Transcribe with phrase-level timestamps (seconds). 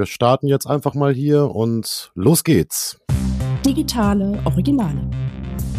[0.00, 2.98] wir starten jetzt einfach mal hier und los geht's.
[3.66, 5.10] Digitale Originale.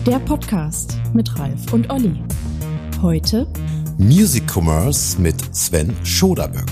[0.06, 2.24] Der Podcast mit Ralf und Olli.
[3.02, 3.48] Heute
[3.98, 6.70] Music Commerce mit Sven Schoderböck.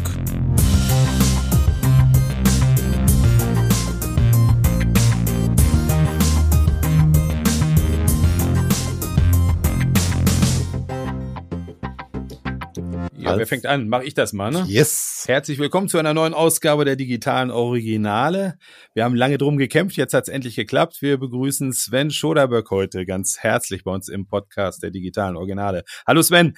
[13.18, 13.90] Ja, wer fängt an?
[13.90, 14.66] Mach ich das mal, ne?
[14.68, 15.19] Yes.
[15.30, 18.58] Herzlich willkommen zu einer neuen Ausgabe der digitalen Originale.
[18.96, 21.04] Wir haben lange drum gekämpft, jetzt hat es endlich geklappt.
[21.04, 25.84] Wir begrüßen Sven Schoderböck heute ganz herzlich bei uns im Podcast der digitalen Originale.
[26.08, 26.58] Hallo Sven.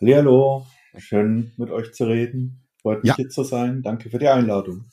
[0.00, 0.64] Hallo,
[0.96, 2.62] schön mit euch zu reden.
[2.82, 3.16] Freut mich ja.
[3.16, 3.82] hier zu sein.
[3.82, 4.84] Danke für die Einladung.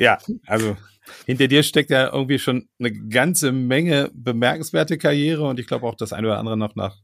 [0.00, 0.78] Ja, also
[1.26, 5.94] hinter dir steckt ja irgendwie schon eine ganze Menge bemerkenswerte Karriere und ich glaube auch
[5.94, 6.96] das eine oder andere noch nach,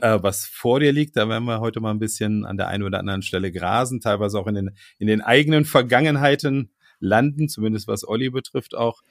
[0.00, 1.16] äh, was vor dir liegt.
[1.16, 4.38] Da werden wir heute mal ein bisschen an der einen oder anderen Stelle grasen, teilweise
[4.38, 4.70] auch in den,
[5.00, 6.70] in den eigenen Vergangenheiten
[7.00, 9.02] landen, zumindest was Olli betrifft auch.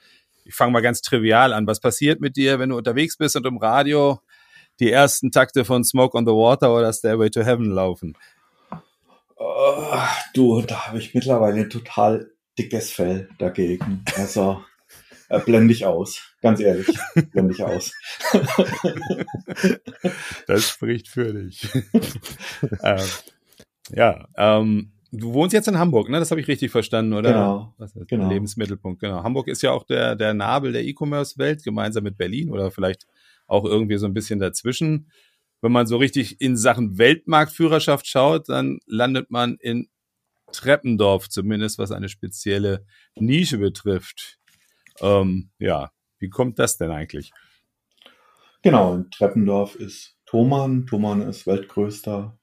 [0.46, 1.66] Ich fange mal ganz trivial an.
[1.66, 4.20] Was passiert mit dir, wenn du unterwegs bist und im Radio
[4.80, 8.16] die ersten Takte von Smoke on the Water oder Stairway to Heaven laufen?
[9.36, 10.00] Oh,
[10.32, 14.04] du, da habe ich mittlerweile total dickes Fell dagegen.
[14.16, 14.62] Also
[15.28, 16.22] äh, blende ich aus.
[16.42, 16.86] Ganz ehrlich,
[17.32, 17.92] blende ich aus.
[20.46, 21.68] das spricht für dich.
[22.82, 23.06] ähm,
[23.94, 26.18] ja, ähm, du wohnst jetzt in Hamburg, ne?
[26.18, 27.32] Das habe ich richtig verstanden, oder?
[27.32, 27.74] Genau.
[27.78, 28.28] Was ist genau.
[28.28, 29.22] Lebensmittelpunkt, genau.
[29.22, 33.06] Hamburg ist ja auch der, der Nabel der E-Commerce-Welt, gemeinsam mit Berlin oder vielleicht
[33.46, 35.10] auch irgendwie so ein bisschen dazwischen.
[35.60, 39.88] Wenn man so richtig in Sachen Weltmarktführerschaft schaut, dann landet man in
[40.52, 44.38] Treppendorf, zumindest was eine spezielle Nische betrifft.
[45.00, 47.32] Ähm, ja, wie kommt das denn eigentlich?
[48.62, 50.86] Genau, Treppendorf ist Thomann.
[50.86, 52.38] Thomann ist weltgrößter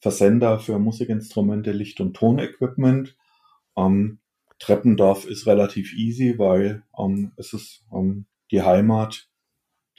[0.00, 3.16] Versender für Musikinstrumente, Licht- und Tonequipment.
[3.76, 4.20] Ähm,
[4.58, 9.28] Treppendorf ist relativ easy, weil ähm, es ist ähm, die Heimat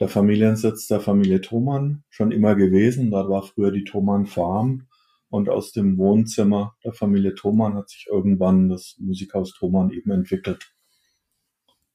[0.00, 3.10] der Familiensitz der Familie Thomann schon immer gewesen.
[3.10, 4.86] Da war früher die Thomann Farm.
[5.30, 10.74] Und aus dem Wohnzimmer der Familie Thomann hat sich irgendwann das Musikhaus Thomann eben entwickelt.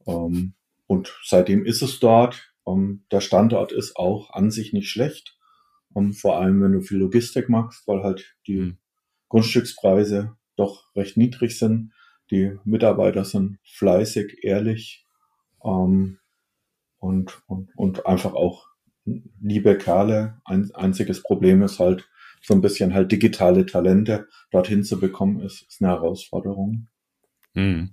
[0.07, 0.53] Ähm,
[0.87, 2.53] und seitdem ist es dort.
[2.65, 5.37] Ähm, der Standort ist auch an sich nicht schlecht.
[5.95, 8.77] Ähm, vor allem, wenn du viel Logistik machst, weil halt die mhm.
[9.29, 11.91] Grundstückspreise doch recht niedrig sind.
[12.31, 15.05] Die Mitarbeiter sind fleißig, ehrlich
[15.63, 16.19] ähm,
[16.99, 18.67] und, und, und einfach auch
[19.05, 20.41] liebe Kerle.
[20.45, 22.09] Ein einziges Problem ist halt,
[22.45, 26.87] so ein bisschen halt digitale Talente dorthin zu bekommen, ist, ist eine Herausforderung.
[27.53, 27.91] Hm.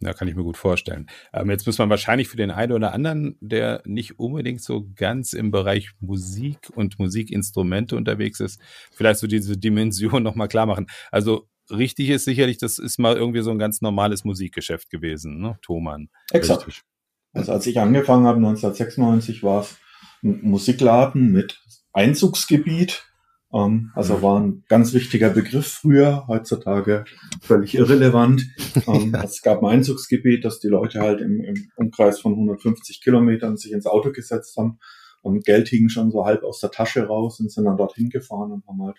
[0.00, 1.06] Ja, kann ich mir gut vorstellen.
[1.32, 5.32] Ähm, jetzt muss man wahrscheinlich für den einen oder anderen, der nicht unbedingt so ganz
[5.32, 8.60] im Bereich Musik und Musikinstrumente unterwegs ist,
[8.92, 10.86] vielleicht so diese Dimension nochmal klar machen.
[11.10, 15.58] Also richtig ist sicherlich, das ist mal irgendwie so ein ganz normales Musikgeschäft gewesen, ne?
[15.62, 16.08] Thomann.
[16.32, 16.66] Exakt.
[16.66, 16.84] Richtig.
[17.32, 19.76] Also als ich angefangen habe, 1996, war es
[20.22, 21.62] ein Musikladen mit
[21.92, 23.04] Einzugsgebiet
[23.52, 27.04] ähm, also war ein ganz wichtiger Begriff früher, heutzutage
[27.40, 28.42] völlig irrelevant.
[28.86, 29.24] Ähm, ja.
[29.24, 33.72] Es gab ein Einzugsgebiet, dass die Leute halt im, im, Umkreis von 150 Kilometern sich
[33.72, 34.78] ins Auto gesetzt haben
[35.22, 38.52] und Geld hing schon so halb aus der Tasche raus und sind dann dorthin gefahren
[38.52, 38.98] und haben halt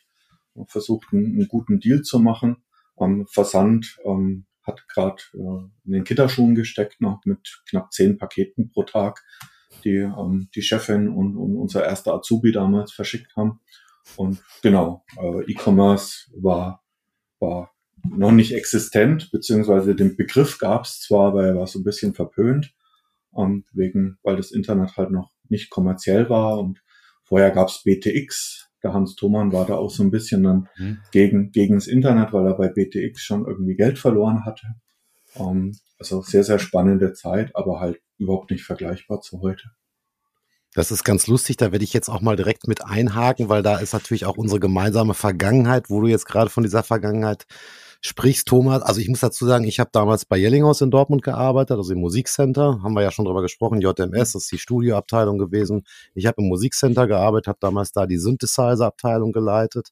[0.67, 2.57] versucht, einen, einen guten Deal zu machen.
[2.99, 8.69] Ähm, Versand ähm, hat gerade äh, in den Kitterschuhen gesteckt, noch mit knapp zehn Paketen
[8.71, 9.23] pro Tag,
[9.83, 13.59] die ähm, die Chefin und, und unser erster Azubi damals verschickt haben.
[14.17, 16.83] Und genau, äh, E-Commerce war,
[17.39, 17.71] war
[18.03, 22.13] noch nicht existent, beziehungsweise den Begriff gab es zwar, aber er war so ein bisschen
[22.13, 22.73] verpönt,
[23.35, 26.81] ähm, wegen, weil das Internet halt noch nicht kommerziell war und
[27.23, 28.69] vorher gab es BTX.
[28.81, 30.99] Der Hans Thomann war da auch so ein bisschen dann mhm.
[31.11, 34.67] gegen, gegen das Internet, weil er bei BTX schon irgendwie Geld verloren hatte.
[35.35, 39.71] Ähm, also sehr, sehr spannende Zeit, aber halt überhaupt nicht vergleichbar zu heute.
[40.75, 43.77] Das ist ganz lustig, da werde ich jetzt auch mal direkt mit einhaken, weil da
[43.77, 47.45] ist natürlich auch unsere gemeinsame Vergangenheit, wo du jetzt gerade von dieser Vergangenheit
[48.01, 48.81] sprichst, Thomas.
[48.81, 51.99] Also ich muss dazu sagen, ich habe damals bei Yellinghaus in Dortmund gearbeitet, also im
[51.99, 55.83] Musikcenter, haben wir ja schon drüber gesprochen, JMS, das ist die Studioabteilung gewesen.
[56.15, 59.89] Ich habe im Musikcenter gearbeitet, habe damals da die Synthesizer-Abteilung geleitet.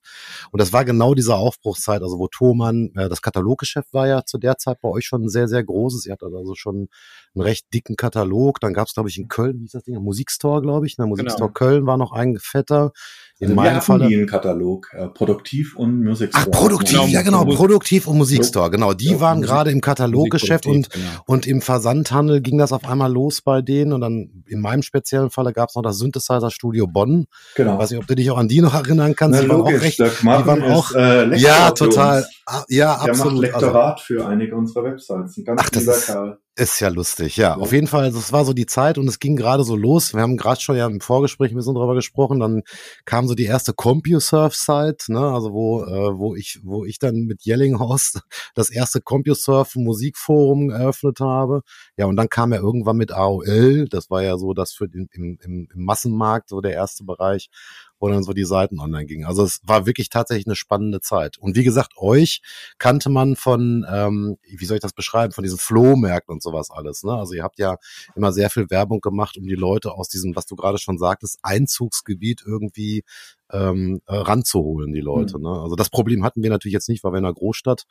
[0.51, 4.37] Und das war genau diese Aufbruchszeit, also wo Thomann, äh, das Kataloggeschäft war ja zu
[4.37, 6.05] der Zeit bei euch schon ein sehr, sehr großes.
[6.05, 6.87] Ihr hattet also schon
[7.35, 8.61] einen recht dicken Katalog.
[8.61, 9.95] Dann gab es, glaube ich, in Köln, wie hieß das Ding?
[10.01, 10.95] Musikstore, glaube ich.
[10.95, 11.53] Der Musikstore genau.
[11.53, 12.91] Köln war noch ein fetter.
[13.39, 14.25] In also meinem Fall.
[14.25, 18.93] Katalog, äh, Produktiv und Music Ach, Produktiv, ja genau, Produktiv Lokomotiv und Musikstore, genau.
[18.93, 21.05] Die ja, waren gerade im Kataloggeschäft und, genau.
[21.25, 23.93] und im Versandhandel ging das auf einmal los bei denen.
[23.93, 27.25] Und dann in meinem speziellen Falle gab es noch das Synthesizer Studio Bonn.
[27.55, 27.77] Genau.
[27.77, 29.39] Weiß nicht, ob du dich auch an die noch erinnern kannst.
[29.39, 32.25] Na, die logisch, waren auch recht, die waren auch, äh, ja, total.
[32.45, 33.33] Ah, ja, der absolut.
[33.33, 35.37] macht Lektorat also, für einige unserer Websites.
[35.37, 36.37] Ein ganz Ach, lieber Kerl.
[36.59, 37.49] Ist ja lustig, ja.
[37.49, 37.57] ja.
[37.57, 40.15] Auf jeden Fall, das war so die Zeit und es ging gerade so los.
[40.15, 42.39] Wir haben gerade schon ja im Vorgespräch ein bisschen drüber gesprochen.
[42.39, 42.63] Dann
[43.05, 47.45] kam so die erste CompuServe-Site, ne, also wo, äh, wo ich, wo ich dann mit
[47.45, 48.19] Yellinghaus
[48.55, 51.61] das erste CompuServe-Musikforum eröffnet habe.
[51.95, 53.87] Ja, und dann kam er irgendwann mit AOL.
[53.87, 57.49] Das war ja so das für den im, im, im Massenmarkt so der erste Bereich
[57.99, 59.25] wo dann so die Seiten online gingen.
[59.25, 61.37] Also es war wirklich tatsächlich eine spannende Zeit.
[61.37, 62.41] Und wie gesagt, euch
[62.77, 67.03] kannte man von, ähm, wie soll ich das beschreiben, von diesen Flohmärkten und sowas alles.
[67.03, 67.13] Ne?
[67.13, 67.77] Also ihr habt ja
[68.15, 71.39] immer sehr viel Werbung gemacht, um die Leute aus diesem, was du gerade schon sagtest,
[71.41, 73.03] Einzugsgebiet irgendwie
[73.51, 75.37] ähm, äh, ranzuholen, die Leute.
[75.37, 75.43] Mhm.
[75.43, 75.49] Ne?
[75.49, 77.85] Also das Problem hatten wir natürlich jetzt nicht, weil wir in einer Großstadt,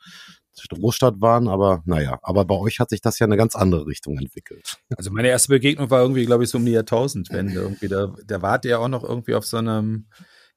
[0.69, 4.17] Großstadt waren, aber naja, aber bei euch hat sich das ja eine ganz andere Richtung
[4.17, 4.77] entwickelt.
[4.95, 7.53] Also meine erste Begegnung war irgendwie, glaube ich, so um die Jahrtausendwende.
[7.53, 10.07] Irgendwie, da, da wart ihr auch noch irgendwie auf so einem,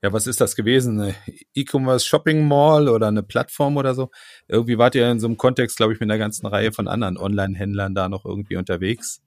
[0.03, 1.01] ja, was ist das gewesen?
[1.01, 1.15] Eine
[1.55, 4.11] E-Commerce Shopping Mall oder eine Plattform oder so?
[4.49, 7.19] Irgendwie wart ihr in so einem Kontext, glaube ich, mit einer ganzen Reihe von anderen
[7.19, 9.21] Online-Händlern da noch irgendwie unterwegs.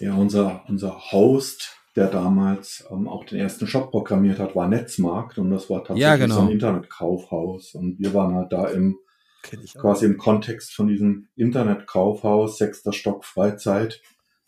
[0.00, 5.38] Ja, unser, unser Host der damals ähm, auch den ersten Shop programmiert hat, war Netzmarkt
[5.38, 6.34] und das war tatsächlich ja, genau.
[6.34, 7.74] so ein Internetkaufhaus.
[7.74, 8.98] Und wir waren halt da im
[9.78, 14.02] quasi im Kontext von diesem Internetkaufhaus, sechster Stock Freizeit,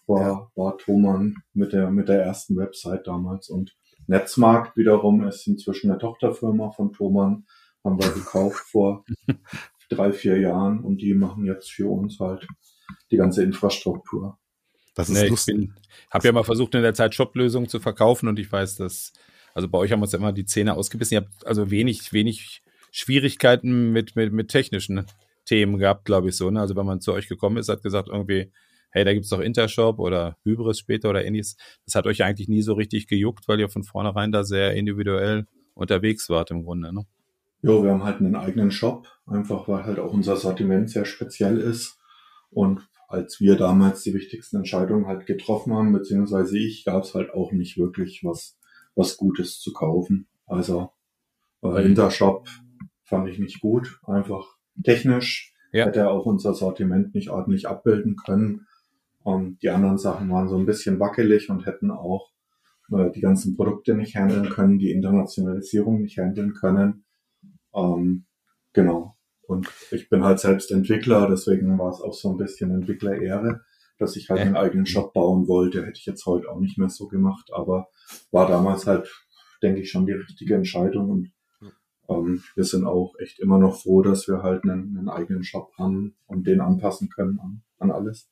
[0.06, 0.50] war, ja.
[0.54, 3.48] war Thomann mit der, mit der ersten Website damals.
[3.48, 7.46] Und Netzmarkt wiederum ist inzwischen eine Tochterfirma von Thomann,
[7.84, 9.04] haben wir gekauft vor
[9.88, 12.46] drei, vier Jahren und die machen jetzt für uns halt
[13.10, 14.38] die ganze Infrastruktur.
[14.98, 15.70] Das ist nee, lustig.
[16.08, 19.12] Ich habe ja mal versucht, in der Zeit Shop-Lösungen zu verkaufen und ich weiß, dass,
[19.54, 21.14] also bei euch haben wir uns immer die Zähne ausgebissen.
[21.14, 25.04] Ihr habt also wenig, wenig Schwierigkeiten mit, mit, mit technischen
[25.44, 26.50] Themen gehabt, glaube ich so.
[26.50, 26.58] Ne?
[26.58, 28.50] Also wenn man zu euch gekommen ist, hat gesagt irgendwie,
[28.90, 31.56] hey, da gibt's doch Intershop oder Hybris später oder ähnliches.
[31.84, 35.46] Das hat euch eigentlich nie so richtig gejuckt, weil ihr von vornherein da sehr individuell
[35.74, 36.92] unterwegs wart im Grunde.
[36.92, 37.06] Ne?
[37.62, 41.58] Jo, wir haben halt einen eigenen Shop, einfach weil halt auch unser Sortiment sehr speziell
[41.58, 42.00] ist.
[42.50, 47.32] Und als wir damals die wichtigsten Entscheidungen halt getroffen haben, beziehungsweise ich, gab es halt
[47.34, 48.56] auch nicht wirklich was,
[48.94, 50.28] was Gutes zu kaufen.
[50.46, 50.92] Also
[51.62, 52.48] äh, Intershop
[53.02, 54.46] fand ich nicht gut, einfach
[54.84, 55.86] technisch ja.
[55.86, 58.66] hätte er auch unser Sortiment nicht ordentlich abbilden können.
[59.22, 62.30] Und die anderen Sachen waren so ein bisschen wackelig und hätten auch
[62.90, 67.04] äh, die ganzen Produkte nicht handeln können, die Internationalisierung nicht handeln können.
[67.74, 68.24] Ähm,
[68.72, 69.16] genau.
[69.48, 73.62] Und ich bin halt selbst Entwickler, deswegen war es auch so ein bisschen Entwicklerehre,
[73.98, 74.46] dass ich halt ja.
[74.46, 75.86] einen eigenen Shop bauen wollte.
[75.86, 77.88] Hätte ich jetzt heute auch nicht mehr so gemacht, aber
[78.30, 79.08] war damals halt,
[79.62, 81.08] denke ich, schon die richtige Entscheidung.
[81.08, 81.32] Und
[82.10, 85.72] ähm, wir sind auch echt immer noch froh, dass wir halt einen, einen eigenen Shop
[85.78, 88.28] haben und den anpassen können an, an alles.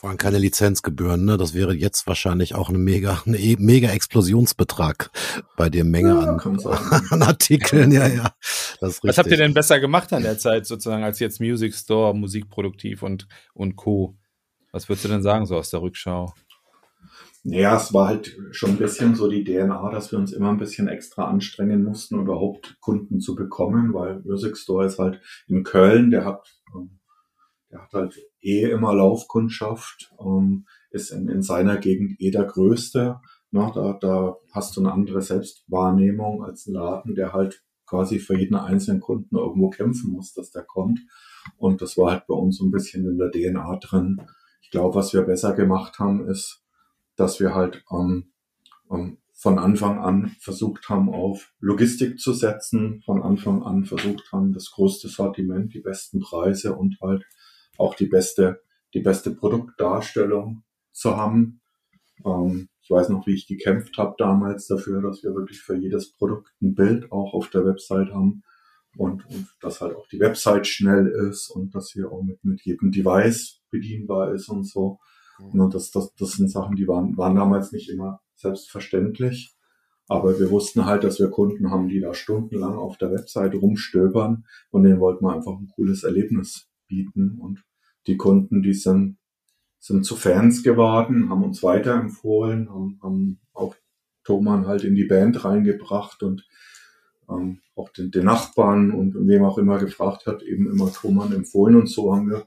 [0.00, 1.36] Vor allem keine Lizenzgebühren, ne?
[1.36, 5.10] Das wäre jetzt wahrscheinlich auch eine mega, eine mega Explosionsbetrag
[5.58, 6.40] bei der Menge ja, an,
[7.10, 7.92] an, Artikeln.
[7.92, 8.32] Ja, ja.
[8.80, 11.74] Das ist Was habt ihr denn besser gemacht an der Zeit sozusagen als jetzt Music
[11.74, 14.16] Store, Musikproduktiv und, und Co?
[14.72, 16.32] Was würdest du denn sagen so aus der Rückschau?
[17.42, 20.58] Naja, es war halt schon ein bisschen so die DNA, dass wir uns immer ein
[20.58, 26.10] bisschen extra anstrengen mussten, überhaupt Kunden zu bekommen, weil Music Store ist halt in Köln,
[26.10, 26.99] der hat ähm,
[27.70, 33.20] der hat halt eh immer Laufkundschaft, ähm, ist in, in seiner Gegend eh der Größte.
[33.50, 33.70] Ne?
[33.74, 38.54] Da, da hast du eine andere Selbstwahrnehmung als ein Laden, der halt quasi für jeden
[38.54, 41.00] einzelnen Kunden irgendwo kämpfen muss, dass der kommt.
[41.56, 44.22] Und das war halt bei uns so ein bisschen in der DNA drin.
[44.62, 46.62] Ich glaube, was wir besser gemacht haben, ist,
[47.16, 48.32] dass wir halt ähm,
[48.90, 54.52] ähm, von Anfang an versucht haben, auf Logistik zu setzen, von Anfang an versucht haben,
[54.52, 57.24] das größte Sortiment, die besten Preise und halt
[57.80, 58.60] auch die beste,
[58.94, 61.60] die beste Produktdarstellung zu haben.
[62.24, 66.12] Ähm, ich weiß noch, wie ich gekämpft habe damals dafür, dass wir wirklich für jedes
[66.12, 68.42] Produkt ein Bild auch auf der Website haben
[68.96, 72.62] und, und dass halt auch die Website schnell ist und dass wir auch mit, mit
[72.62, 74.98] jedem Device bedienbar ist und so.
[75.38, 75.60] Mhm.
[75.60, 79.54] Und das, das, das sind Sachen, die waren, waren damals nicht immer selbstverständlich.
[80.08, 84.44] Aber wir wussten halt, dass wir Kunden haben, die da stundenlang auf der Website rumstöbern
[84.70, 87.38] und denen wollten wir einfach ein cooles Erlebnis bieten.
[87.38, 87.62] Und
[88.06, 89.18] die Kunden, die sind,
[89.78, 93.74] sind zu Fans geworden, haben uns weiterempfohlen, haben, haben auch
[94.24, 96.46] Thomann halt in die Band reingebracht und
[97.28, 101.32] ähm, auch den, den Nachbarn und, und wem auch immer gefragt hat, eben immer Thomann
[101.32, 102.46] empfohlen und so haben wir,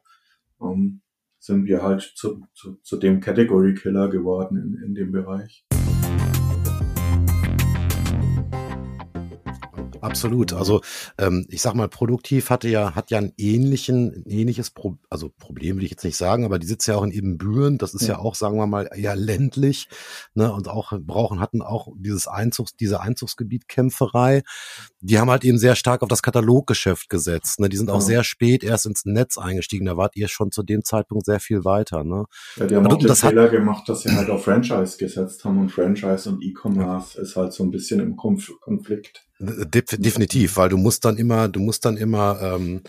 [0.62, 1.02] ähm,
[1.40, 5.66] sind wir halt zu, zu, zu dem Category Killer geworden in, in dem Bereich.
[10.04, 10.54] Absolut.
[10.54, 10.82] Also
[11.18, 15.30] ähm, ich sag mal, produktiv hatte ja, hat ja einen ähnlichen, ein ähnliches Pro also
[15.30, 18.04] Problem will ich jetzt nicht sagen, aber die sitzen ja auch in Ebenbüren, das ist
[18.04, 18.16] ja.
[18.16, 19.88] ja auch, sagen wir mal, eher ländlich,
[20.34, 24.44] ne, und auch brauchen, hatten auch dieses Einzugs, diese Einzugsgebietkämpferei.
[25.02, 27.60] Die haben halt eben sehr stark auf das Kataloggeschäft gesetzt.
[27.60, 27.70] Ne?
[27.70, 28.02] Die sind auch ja.
[28.02, 29.86] sehr spät erst ins Netz eingestiegen.
[29.86, 32.04] Da wart ihr schon zu dem Zeitpunkt sehr viel weiter.
[32.04, 32.26] Ne?
[32.56, 35.60] Ja, die haben also, auch den Fehler gemacht, dass sie halt auf Franchise gesetzt haben
[35.60, 39.26] und Franchise und E-Commerce ist halt so ein bisschen im Konflikt.
[39.40, 42.82] Definitiv, weil du musst dann immer, du musst dann immer, ähm,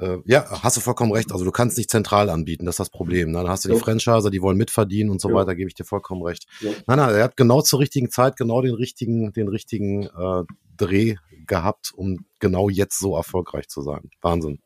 [0.00, 1.32] äh, ja, hast du vollkommen recht.
[1.32, 3.30] Also du kannst nicht zentral anbieten, das ist das Problem.
[3.30, 3.38] Ne?
[3.38, 5.34] Dann hast du die Franchiser, die wollen mitverdienen und so jo.
[5.34, 6.46] weiter, gebe ich dir vollkommen recht.
[6.60, 6.74] Jo.
[6.86, 10.44] Nein, nein, er hat genau zur richtigen Zeit genau den richtigen, den richtigen äh,
[10.76, 14.10] Dreh gehabt, um genau jetzt so erfolgreich zu sein.
[14.22, 14.60] Wahnsinn.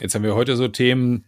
[0.00, 1.26] Jetzt haben wir heute so Themen,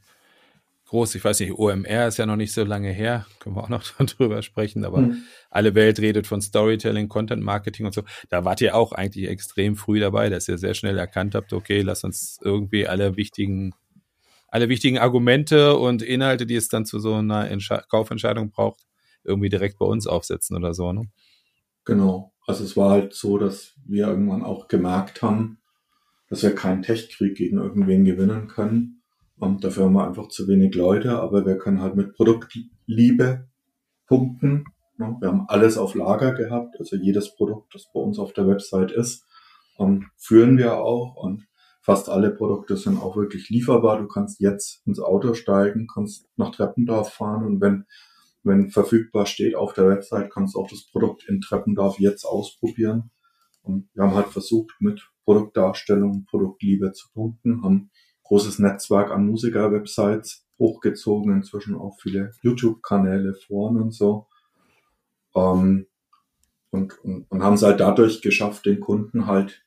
[0.86, 3.68] groß, ich weiß nicht, OMR ist ja noch nicht so lange her, können wir auch
[3.68, 5.22] noch drüber sprechen, aber mhm.
[5.50, 8.02] alle Welt redet von Storytelling, Content Marketing und so.
[8.28, 11.80] Da wart ihr auch eigentlich extrem früh dabei, dass ihr sehr schnell erkannt habt, okay,
[11.80, 13.74] lass uns irgendwie alle wichtigen,
[14.48, 18.80] alle wichtigen Argumente und Inhalte, die es dann zu so einer Entsche Kaufentscheidung braucht,
[19.24, 21.02] irgendwie direkt bei uns aufsetzen oder so, ne?
[21.86, 22.32] Genau.
[22.46, 25.58] Also es war halt so, dass wir irgendwann auch gemerkt haben,
[26.28, 29.02] dass wir keinen Techkrieg gegen irgendwen gewinnen können
[29.38, 33.48] und dafür haben wir einfach zu wenig Leute, aber wir können halt mit Produktliebe
[34.06, 34.64] punkten.
[34.96, 38.92] Wir haben alles auf Lager gehabt, also jedes Produkt, das bei uns auf der Website
[38.92, 39.26] ist,
[40.16, 41.46] führen wir auch und
[41.82, 43.98] fast alle Produkte sind auch wirklich lieferbar.
[43.98, 47.86] Du kannst jetzt ins Auto steigen, kannst nach Treppendorf fahren und wenn,
[48.44, 53.10] wenn verfügbar steht auf der Website, kannst du auch das Produkt in Treppendorf jetzt ausprobieren.
[53.62, 57.90] Und wir haben halt versucht, mit Produktdarstellung, Produktliebe zu punkten, haben
[58.24, 64.26] großes Netzwerk an Musiker-Websites hochgezogen, inzwischen auch viele YouTube-Kanäle, Foren und so.
[65.34, 65.86] Ähm,
[66.70, 69.64] und, und, und haben es halt dadurch geschafft, den Kunden halt,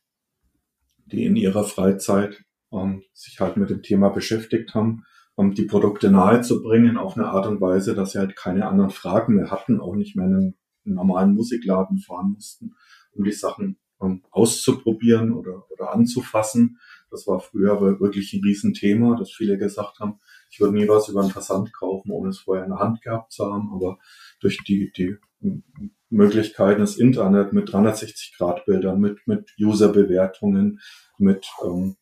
[1.05, 6.09] die in ihrer Freizeit ähm, sich halt mit dem Thema beschäftigt haben, um die Produkte
[6.09, 9.95] nahezubringen auf eine Art und Weise, dass sie halt keine anderen Fragen mehr hatten, auch
[9.95, 12.73] nicht mehr in einen, normalen Musikladen fahren mussten,
[13.11, 16.79] um die Sachen um, auszuprobieren oder, oder anzufassen,
[17.11, 21.09] das war früher aber wirklich ein Riesenthema, dass viele gesagt haben, ich würde nie was
[21.09, 23.71] über einen Versand kaufen, ohne es vorher in der Hand gehabt zu haben.
[23.73, 23.97] Aber
[24.39, 25.17] durch die, die
[26.09, 30.79] Möglichkeiten des Internet mit 360-Grad-Bildern, mit, mit User-Bewertungen,
[31.17, 31.95] mit ähm,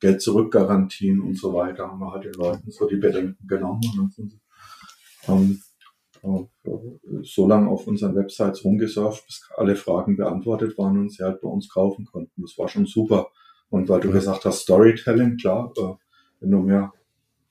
[0.00, 4.10] Geld-Zurück-Garantien und so weiter, haben wir halt den Leuten so die Bedenken genommen und dann
[4.10, 4.40] sind sie
[5.28, 5.60] ähm,
[7.22, 11.48] so lange auf unseren Websites rumgesurft, bis alle Fragen beantwortet waren und sie halt bei
[11.48, 12.42] uns kaufen konnten.
[12.42, 13.30] Das war schon super.
[13.70, 15.94] Und weil du gesagt hast, Storytelling, klar, äh,
[16.40, 16.92] wenn du mir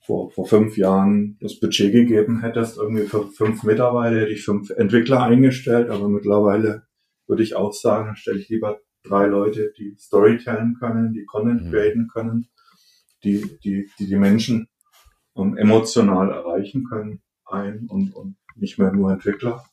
[0.00, 4.70] vor, vor fünf Jahren das Budget gegeben hättest, irgendwie für fünf Mitarbeiter, hätte ich fünf
[4.70, 6.86] Entwickler eingestellt, aber mittlerweile
[7.26, 11.70] würde ich auch sagen, stelle ich lieber drei Leute, die Storytelling können, die Content mhm.
[11.70, 12.48] createn können,
[13.24, 14.68] die, die, die, die Menschen
[15.32, 19.64] um, emotional erreichen können, ein und, und nicht mehr nur Entwickler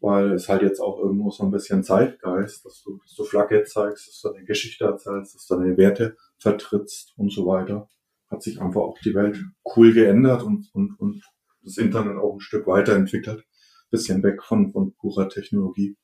[0.00, 3.64] weil es halt jetzt auch irgendwo so ein bisschen Zeitgeist, dass du, dass du Flagge
[3.64, 7.88] zeigst, dass du eine Geschichte erzählst, dass du deine Werte vertrittst und so weiter.
[8.30, 9.38] Hat sich einfach auch die Welt
[9.76, 11.22] cool geändert und, und, und
[11.62, 13.44] das Internet auch ein Stück weiterentwickelt.
[13.90, 15.96] Bisschen weg von, von purer Technologie.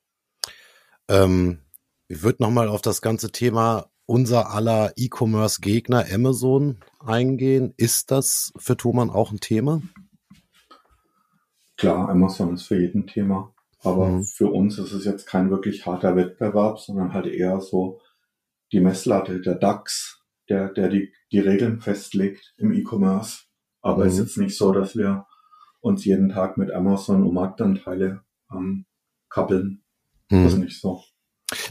[1.08, 1.60] Ähm,
[2.08, 7.74] ich würde nochmal auf das ganze Thema unser aller E-Commerce-Gegner Amazon eingehen.
[7.76, 9.82] Ist das für Thomann auch ein Thema?
[11.76, 13.52] Klar, Amazon ist für jeden Thema.
[13.86, 14.24] Aber mhm.
[14.24, 18.00] für uns ist es jetzt kein wirklich harter Wettbewerb, sondern halt eher so
[18.72, 23.44] die Messlatte, der DAX, der, der die, die Regeln festlegt im E-Commerce.
[23.82, 24.08] Aber mhm.
[24.08, 25.26] es ist jetzt nicht so, dass wir
[25.80, 28.86] uns jeden Tag mit Amazon um Marktanteile ähm,
[29.28, 29.84] kappeln.
[30.32, 30.42] Mhm.
[30.42, 31.04] Das ist nicht so.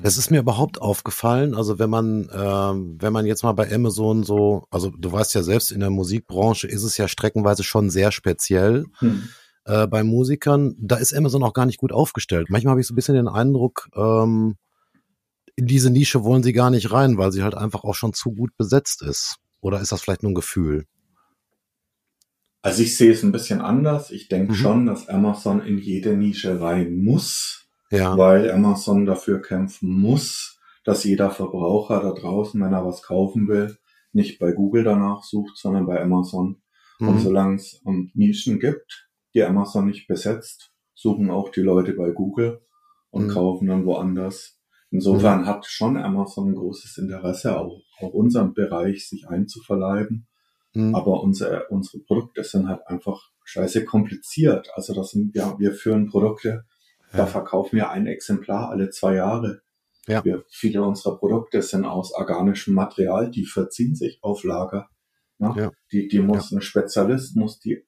[0.01, 1.53] Das ist mir überhaupt aufgefallen.
[1.53, 5.43] Also wenn man, ähm, wenn man jetzt mal bei Amazon so, also du weißt ja
[5.43, 8.86] selbst, in der Musikbranche ist es ja streckenweise schon sehr speziell.
[9.00, 9.27] Hm
[9.65, 12.50] äh, bei Musikern, da ist Amazon auch gar nicht gut aufgestellt.
[12.50, 14.55] Manchmal habe ich so ein bisschen den Eindruck, ähm,
[15.55, 18.31] in diese Nische wollen sie gar nicht rein, weil sie halt einfach auch schon zu
[18.31, 19.38] gut besetzt ist.
[19.62, 20.86] Oder ist das vielleicht nur ein Gefühl?
[22.62, 24.12] Also ich sehe es ein bisschen anders.
[24.12, 24.55] Ich denke mhm.
[24.55, 28.17] schon, dass Amazon in jede Nische rein muss, ja.
[28.17, 33.77] weil Amazon dafür kämpfen muss, dass jeder Verbraucher da draußen, wenn er was kaufen will,
[34.13, 36.62] nicht bei Google danach sucht, sondern bei Amazon.
[37.00, 37.07] Mhm.
[37.07, 39.04] Und solange es um, Nischen gibt,
[39.36, 42.62] die Amazon nicht besetzt, suchen auch die Leute bei Google
[43.12, 43.32] und mhm.
[43.32, 44.60] kaufen dann woanders.
[44.92, 45.46] Insofern mhm.
[45.46, 50.27] hat schon Amazon ein großes Interesse, auch, auch unseren Bereich sich einzuverleiben.
[50.74, 50.96] Mhm.
[50.96, 54.70] Aber unsere, unsere Produkte sind halt einfach scheiße kompliziert.
[54.74, 56.65] Also das sind, ja, wir führen Produkte,
[57.12, 57.18] ja.
[57.18, 59.62] da verkaufen wir ein Exemplar alle zwei Jahre.
[60.08, 60.24] Ja.
[60.24, 64.88] Wir, viele unserer Produkte sind aus organischem Material, die verziehen sich auf Lager.
[65.39, 65.72] Ja.
[65.92, 67.86] Die, die muss ein Spezialist, muss die,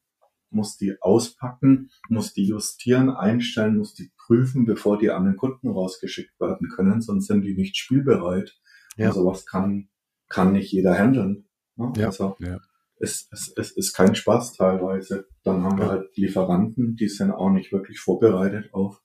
[0.49, 5.69] muss die auspacken, muss die justieren, einstellen, muss die prüfen, bevor die an den Kunden
[5.69, 8.59] rausgeschickt werden können, sonst sind die nicht spielbereit.
[8.97, 9.09] Ja.
[9.09, 9.89] Und sowas kann,
[10.29, 11.47] kann nicht jeder handeln.
[11.75, 11.93] Ne?
[11.97, 12.07] Ja.
[12.07, 12.59] Also, ja.
[12.99, 15.27] Es, es, es ist kein Spaß teilweise.
[15.43, 19.01] Dann haben wir halt Lieferanten, die sind auch nicht wirklich vorbereitet auf,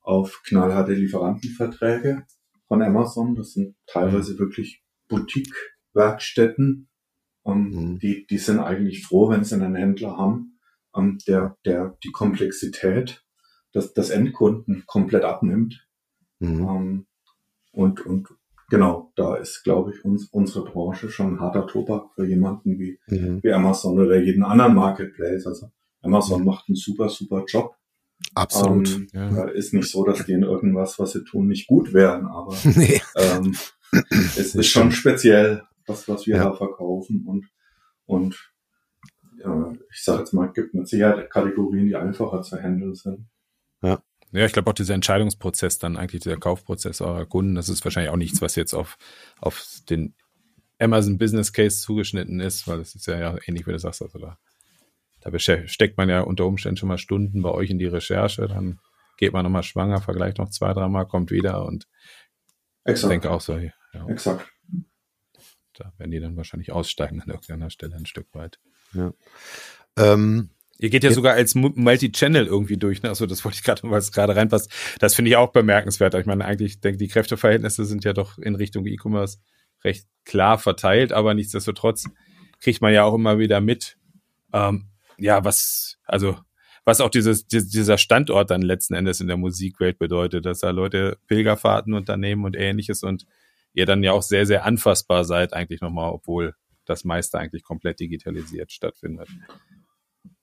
[0.00, 2.24] auf knallharte Lieferantenverträge
[2.68, 3.34] von Amazon.
[3.34, 6.88] Das sind teilweise wirklich Boutique-Werkstätten.
[7.44, 7.98] Ähm, mhm.
[7.98, 10.51] die, die sind eigentlich froh, wenn sie einen Händler haben,
[10.96, 13.24] ähm, der, der die Komplexität
[13.74, 15.86] des, des Endkunden komplett abnimmt.
[16.38, 16.68] Mhm.
[16.68, 17.06] Ähm,
[17.72, 18.28] und, und
[18.68, 22.98] genau, da ist, glaube ich, uns, unsere Branche schon ein harter Tobak für jemanden wie,
[23.06, 23.42] mhm.
[23.42, 25.46] wie Amazon oder jeden anderen Marketplace.
[25.46, 25.70] Also
[26.02, 26.46] Amazon mhm.
[26.46, 27.76] macht einen super, super Job.
[28.34, 28.88] Absolut.
[28.88, 29.48] Ähm, ja.
[29.48, 33.00] Ist nicht so, dass die in irgendwas, was sie tun, nicht gut wären, aber nee.
[33.16, 33.56] ähm,
[34.10, 36.44] es ist schon speziell, was, was wir ja.
[36.44, 37.46] da verkaufen und,
[38.06, 38.51] und
[39.44, 43.28] ja, ich sage jetzt mal, gibt mit Sicherheit Kategorien, die einfacher zu handeln sind.
[43.82, 44.02] Ja.
[44.34, 48.10] Ja, ich glaube auch dieser Entscheidungsprozess dann eigentlich, dieser Kaufprozess eurer Kunden, das ist wahrscheinlich
[48.10, 48.96] auch nichts, was jetzt auf,
[49.42, 50.14] auf den
[50.78, 54.18] Amazon Business Case zugeschnitten ist, weil das ist ja, ja ähnlich wie du sagst, also
[54.18, 54.38] da
[55.22, 58.80] da steckt man ja unter Umständen schon mal Stunden bei euch in die Recherche, dann
[59.16, 61.86] geht man nochmal schwanger, vergleicht noch zwei, dreimal, kommt wieder und
[62.84, 63.04] Exakt.
[63.04, 63.56] ich denke auch so.
[63.56, 64.50] Ja, Exakt.
[65.74, 68.58] Da werden die dann wahrscheinlich aussteigen an irgendeiner Stelle ein Stück weit.
[68.94, 69.12] Ja.
[69.96, 70.50] Ähm,
[70.82, 71.16] Ihr geht ja Jetzt.
[71.16, 73.08] sogar als Multi-Channel irgendwie durch, ne?
[73.08, 74.68] Also das wollte ich gerade, weil es gerade reinpasst.
[74.98, 76.12] Das finde ich auch bemerkenswert.
[76.14, 79.38] Ich meine, eigentlich denke die Kräfteverhältnisse sind ja doch in Richtung E-Commerce
[79.84, 82.06] recht klar verteilt, aber nichtsdestotrotz
[82.60, 83.96] kriegt man ja auch immer wieder mit,
[84.52, 86.36] ähm, ja, was, also,
[86.84, 91.16] was auch dieses, dieser Standort dann letzten Endes in der Musikwelt bedeutet, dass da Leute
[91.28, 93.24] Pilgerfahrten unternehmen und ähnliches und
[93.72, 98.00] ihr dann ja auch sehr, sehr anfassbar seid, eigentlich nochmal, obwohl das meiste eigentlich komplett
[98.00, 99.28] digitalisiert stattfindet.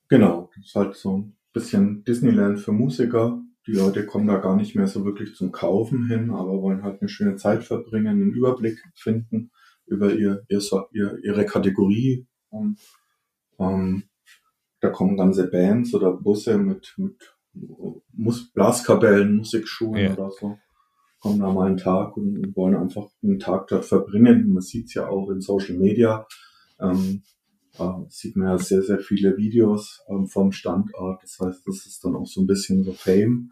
[0.07, 3.41] Genau, das ist halt so ein bisschen Disneyland für Musiker.
[3.67, 7.01] Die Leute kommen da gar nicht mehr so wirklich zum Kaufen hin, aber wollen halt
[7.01, 9.51] eine schöne Zeit verbringen, einen Überblick finden
[9.85, 12.25] über ihr, ihr, ihre Kategorie.
[12.49, 12.79] Und,
[13.59, 14.03] ähm,
[14.79, 17.35] da kommen ganze Bands oder Busse mit, mit
[18.13, 20.13] Mus Blaskapellen, Musikschulen ja.
[20.13, 20.57] oder so.
[21.19, 24.53] Kommen da mal einen Tag und wollen einfach einen Tag dort verbringen.
[24.53, 26.25] Man sieht es ja auch in Social Media.
[26.79, 27.23] Ähm,
[27.77, 31.23] da sieht man ja sehr, sehr viele Videos ähm, vom Standort.
[31.23, 33.51] Das heißt, das ist dann auch so ein bisschen so Fame,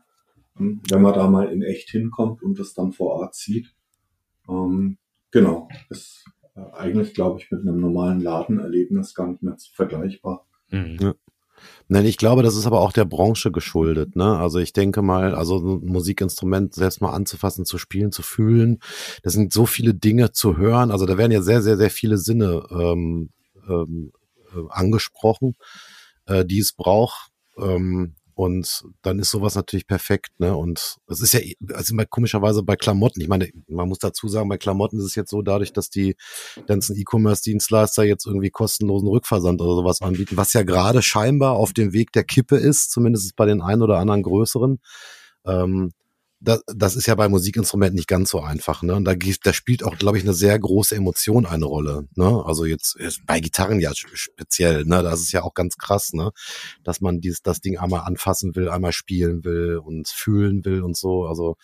[0.59, 3.73] ähm, wenn man da mal in echt hinkommt und das dann vor Ort sieht.
[4.49, 4.97] Ähm,
[5.31, 6.25] genau, ist
[6.55, 10.45] äh, eigentlich, glaube ich, mit einem normalen Ladenerlebnis gar nicht mehr vergleichbar.
[10.71, 10.97] Mhm.
[10.99, 11.13] Ja.
[11.87, 14.15] Nein, ich glaube, das ist aber auch der Branche geschuldet.
[14.15, 14.37] Ne?
[14.37, 18.79] Also ich denke mal, also ein Musikinstrument selbst mal anzufassen, zu spielen, zu fühlen,
[19.23, 20.91] das sind so viele Dinge zu hören.
[20.91, 23.29] Also da werden ja sehr, sehr, sehr viele Sinne ähm,
[23.67, 24.11] ähm,
[24.53, 25.55] äh, angesprochen,
[26.25, 27.31] äh, die es braucht.
[27.57, 30.55] Ähm, und dann ist sowas natürlich perfekt, ne?
[30.55, 31.39] Und es ist ja,
[31.73, 33.19] also immer komischerweise bei Klamotten.
[33.19, 36.15] Ich meine, man muss dazu sagen, bei Klamotten ist es jetzt so, dadurch, dass die
[36.67, 41.93] ganzen E-Commerce-Dienstleister jetzt irgendwie kostenlosen Rückversand oder sowas anbieten, was ja gerade scheinbar auf dem
[41.93, 44.81] Weg der Kippe ist, zumindest bei den einen oder anderen größeren.
[45.47, 45.93] Ähm,
[46.39, 48.83] das, das ist ja bei Musikinstrumenten nicht ganz so einfach.
[48.83, 48.95] Ne?
[48.95, 52.07] Und da, da spielt auch, glaube ich, eine sehr große Emotion eine Rolle.
[52.15, 52.43] Ne?
[52.45, 54.85] Also jetzt bei Gitarren ja speziell.
[54.85, 55.01] Ne?
[55.01, 56.31] Das ist ja auch ganz krass, ne?
[56.83, 60.95] dass man dieses, das Ding einmal anfassen will, einmal spielen will und fühlen will und
[60.95, 61.25] so.
[61.25, 61.57] Also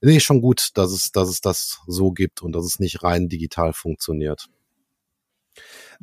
[0.00, 3.28] nee, schon gut, dass es, dass es das so gibt und dass es nicht rein
[3.28, 4.48] digital funktioniert.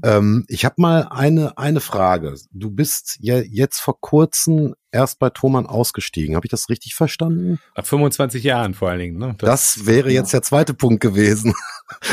[0.04, 2.36] Ähm, ich habe mal eine, eine Frage.
[2.52, 6.36] Du bist ja jetzt vor kurzem erst bei Thomann ausgestiegen.
[6.36, 7.60] Habe ich das richtig verstanden?
[7.76, 9.18] Nach 25 Jahren vor allen Dingen.
[9.18, 9.36] Ne?
[9.38, 11.54] Das, das wäre jetzt der zweite Punkt gewesen.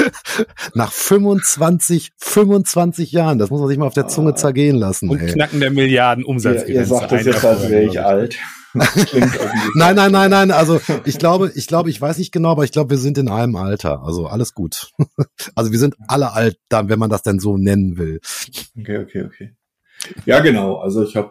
[0.75, 5.09] Nach 25, 25 Jahren, das muss man sich mal auf der Zunge zergehen lassen.
[5.09, 5.33] Und ey.
[5.33, 6.63] knacken der Milliarden Umsatz.
[6.63, 8.39] Ihr, ihr sagt das jetzt, als wäre ich alt.
[9.75, 10.51] nein, nein, nein, nein.
[10.51, 13.29] Also ich glaube, ich glaube, ich weiß nicht genau, aber ich glaube, wir sind in
[13.29, 14.03] einem Alter.
[14.03, 14.93] Also alles gut.
[15.55, 18.21] also wir sind alle alt, dann, wenn man das denn so nennen will.
[18.79, 19.57] Okay, okay, okay.
[20.27, 20.77] Ja, genau.
[20.77, 21.31] Also ich habe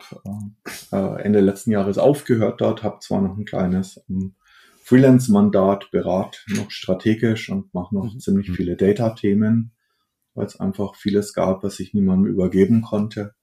[0.92, 4.36] äh, Ende letzten Jahres aufgehört dort, habe zwar noch ein kleines ähm,
[4.84, 8.20] Freelance-Mandat, berat noch strategisch und mache noch mhm.
[8.20, 8.56] ziemlich mhm.
[8.56, 9.72] viele Data-Themen,
[10.34, 13.34] weil es einfach vieles gab, was ich niemandem übergeben konnte.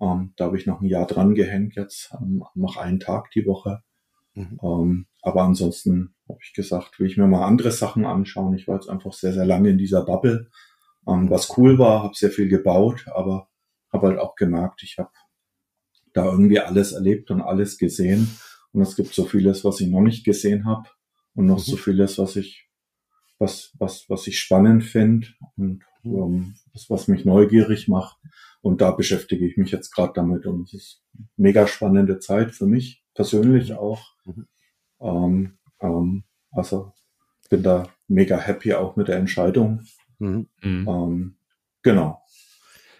[0.00, 3.46] Ähm, da habe ich noch ein Jahr dran gehängt jetzt, ähm, mache einen Tag die
[3.46, 3.82] Woche.
[4.34, 4.58] Mhm.
[4.62, 8.54] Ähm, aber ansonsten habe ich gesagt, will ich mir mal andere Sachen anschauen.
[8.54, 10.48] Ich war jetzt einfach sehr, sehr lange in dieser Bubble.
[11.06, 13.48] Ähm, was cool war, habe sehr viel gebaut, aber
[13.92, 15.10] habe halt auch gemerkt, ich habe
[16.12, 18.38] da irgendwie alles erlebt und alles gesehen.
[18.72, 20.88] Und es gibt so vieles, was ich noch nicht gesehen habe
[21.34, 21.70] und noch mhm.
[21.70, 22.68] so vieles, was ich
[23.38, 28.16] was, was, was ich spannend finde und ähm, das, was mich neugierig macht.
[28.60, 30.46] Und da beschäftige ich mich jetzt gerade damit.
[30.46, 31.04] Und es ist
[31.36, 34.02] mega spannende Zeit für mich persönlich auch.
[34.24, 34.46] Mhm.
[35.00, 36.92] Ähm, ähm, also
[37.50, 39.82] bin da mega happy auch mit der Entscheidung.
[40.18, 40.48] Mhm.
[40.62, 41.36] Ähm,
[41.82, 42.22] genau.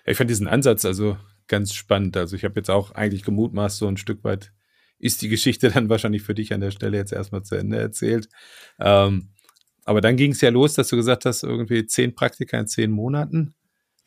[0.06, 1.16] Ich fand diesen Ansatz also
[1.48, 2.16] ganz spannend.
[2.16, 4.52] Also ich habe jetzt auch eigentlich gemutmaßt, so ein Stück weit
[4.98, 8.28] ist die Geschichte dann wahrscheinlich für dich an der Stelle jetzt erstmal zu Ende erzählt.
[8.78, 9.30] Ähm,
[9.88, 12.90] aber dann ging es ja los, dass du gesagt hast, irgendwie zehn Praktika in zehn
[12.90, 13.54] Monaten.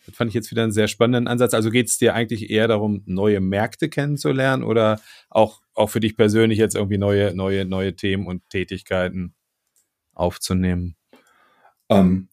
[0.06, 1.56] Das fand ich jetzt wieder einen sehr spannenden Ansatz.
[1.56, 6.16] Also geht es dir eigentlich eher darum, neue Märkte kennenzulernen oder auch, auch für dich
[6.16, 9.34] persönlich jetzt irgendwie neue, neue, neue Themen und Tätigkeiten
[10.14, 10.98] aufzunehmen?
[11.90, 12.30] Ähm,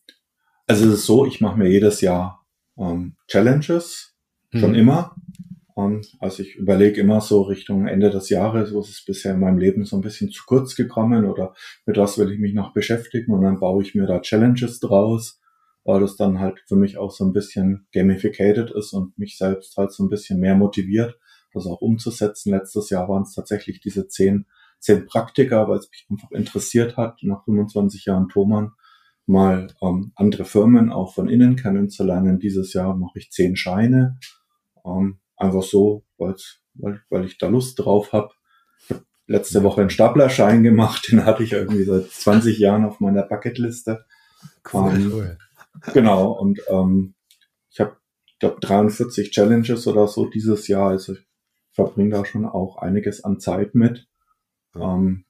[0.66, 2.44] also es ist so, ich mache mir jedes Jahr
[2.76, 4.14] ähm, Challenges,
[4.52, 4.76] schon mhm.
[4.76, 5.16] immer.
[6.18, 9.58] Also ich überlege immer so Richtung Ende des Jahres, wo ist es bisher in meinem
[9.58, 11.54] Leben so ein bisschen zu kurz gekommen oder
[11.86, 15.40] mit was will ich mich noch beschäftigen und dann baue ich mir da Challenges draus,
[15.84, 19.76] weil das dann halt für mich auch so ein bisschen gamificated ist und mich selbst
[19.76, 21.16] halt so ein bisschen mehr motiviert,
[21.52, 22.50] das auch umzusetzen.
[22.50, 24.46] Letztes Jahr waren es tatsächlich diese zehn,
[24.80, 28.72] zehn Praktika, weil es mich einfach interessiert hat, nach 25 Jahren Thomann
[29.26, 32.40] mal ähm, andere Firmen auch von innen kennenzulernen.
[32.40, 34.18] Dieses Jahr mache ich zehn Scheine
[34.84, 36.34] ähm, einfach so, weil,
[37.08, 38.30] weil ich da Lust drauf habe.
[38.82, 43.00] Ich habe letzte Woche einen Staplerschein gemacht, den hatte ich irgendwie seit 20 Jahren auf
[43.00, 44.04] meiner Bucketliste.
[44.72, 45.38] Cool, ähm, cool.
[45.92, 47.14] Genau, und ähm,
[47.70, 47.96] ich habe
[48.40, 51.26] glaube 43 Challenges oder so dieses Jahr, also ich
[51.72, 54.08] verbringe da schon auch einiges an Zeit mit.
[54.74, 55.24] Ähm,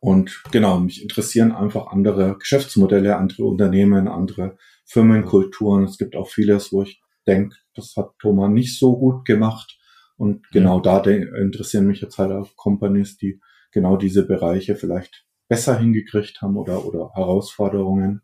[0.00, 5.84] und genau, mich interessieren einfach andere Geschäftsmodelle, andere Unternehmen, andere Firmenkulturen.
[5.84, 9.78] Es gibt auch vieles, wo ich denke, das hat Thomas nicht so gut gemacht.
[10.16, 15.78] Und genau da interessieren mich jetzt halt auch Companies, die genau diese Bereiche vielleicht besser
[15.78, 18.22] hingekriegt haben oder, oder Herausforderungen.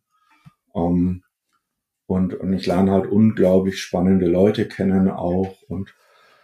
[0.75, 1.23] Ähm,
[2.07, 5.95] und, und ich lerne halt unglaublich spannende Leute kennen auch und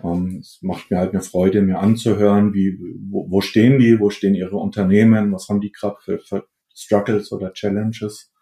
[0.03, 2.79] ähm, es macht mir halt eine Freude, mir anzuhören, wie,
[3.11, 7.33] wo, wo stehen die, wo stehen ihre Unternehmen, was haben die gerade für, für Struggles
[7.33, 8.33] oder Challenges.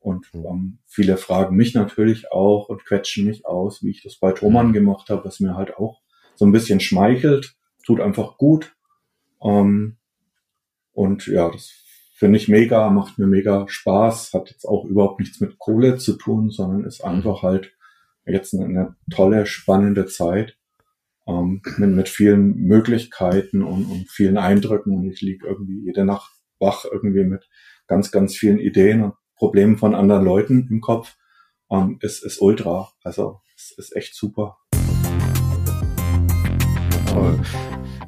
[0.00, 4.32] Und ähm, viele fragen mich natürlich auch und quetschen mich aus, wie ich das bei
[4.32, 4.72] Thomann mhm.
[4.72, 6.00] gemacht habe, was mir halt auch
[6.36, 8.76] so ein bisschen schmeichelt, tut einfach gut.
[9.42, 9.96] Ähm,
[10.92, 11.70] und ja, das
[12.14, 16.16] finde ich mega, macht mir mega Spaß, hat jetzt auch überhaupt nichts mit Kohle zu
[16.16, 17.10] tun, sondern ist mhm.
[17.10, 17.72] einfach halt
[18.24, 20.56] jetzt eine, eine tolle, spannende Zeit
[21.26, 24.96] ähm, mit, mit vielen Möglichkeiten und, und vielen Eindrücken.
[24.96, 27.48] Und ich liege irgendwie jede Nacht wach irgendwie mit
[27.86, 31.16] ganz, ganz vielen Ideen und Problemen von anderen Leuten im Kopf,
[31.70, 32.90] ähm, ist, ist ultra.
[33.04, 34.58] Also es ist echt super.
[37.06, 37.40] Toll.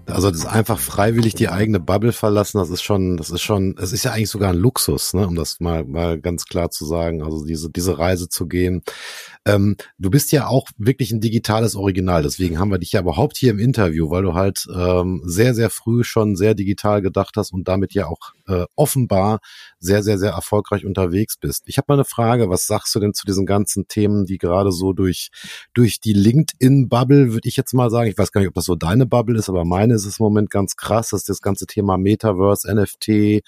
[0.07, 3.77] Also das ist einfach freiwillig die eigene Bubble verlassen, das ist schon, das ist schon,
[3.79, 6.85] es ist ja eigentlich sogar ein Luxus, ne, um das mal, mal ganz klar zu
[6.85, 7.23] sagen.
[7.23, 8.83] Also diese, diese Reise zu gehen.
[9.47, 13.39] Ähm, du bist ja auch wirklich ein digitales Original, deswegen haben wir dich ja überhaupt
[13.39, 17.53] hier im Interview, weil du halt ähm, sehr, sehr früh schon sehr digital gedacht hast
[17.53, 19.41] und damit ja auch äh, offenbar
[19.79, 21.63] sehr, sehr, sehr erfolgreich unterwegs bist.
[21.67, 24.73] Ich habe mal eine Frage, was sagst du denn zu diesen ganzen Themen, die gerade
[24.73, 25.31] so durch,
[25.73, 28.77] durch die LinkedIn-Bubble, würde ich jetzt mal sagen, ich weiß gar nicht, ob das so
[28.77, 31.97] deine Bubble ist, aber meine ist es im Moment ganz krass, dass das ganze Thema
[31.97, 33.43] Metaverse, NFT,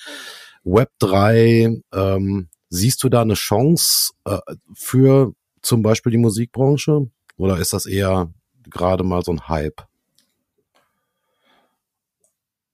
[0.64, 4.38] Web 3, ähm, siehst du da eine Chance äh,
[4.74, 7.10] für zum Beispiel die Musikbranche?
[7.36, 8.32] Oder ist das eher
[8.68, 9.86] gerade mal so ein Hype?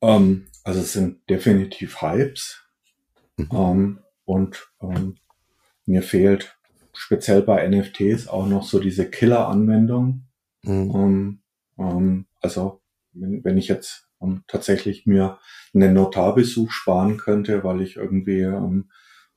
[0.01, 2.65] Um, ähm, also es sind definitiv Hypes.
[3.37, 3.51] Mhm.
[3.51, 5.15] Um, ähm, und um, ähm,
[5.87, 6.59] mir fehlt
[6.93, 10.25] speziell bei NFTs auch noch so diese Killer-Anwendung.
[10.63, 11.39] Mhm.
[12.41, 14.09] also wenn, wenn ich jetzt
[14.49, 15.39] tatsächlich mir
[15.73, 18.43] einen Notarbesuch sparen könnte, weil ich irgendwie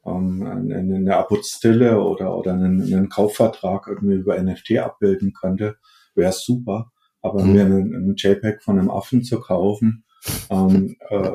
[0.05, 5.77] ähm, eine, eine Apostille oder, oder einen, einen Kaufvertrag irgendwie über NFT abbilden könnte,
[6.15, 6.91] wäre super.
[7.21, 7.53] Aber mhm.
[7.53, 10.05] mir einen, einen JPEG von einem Affen zu kaufen,
[10.49, 11.31] ähm, äh,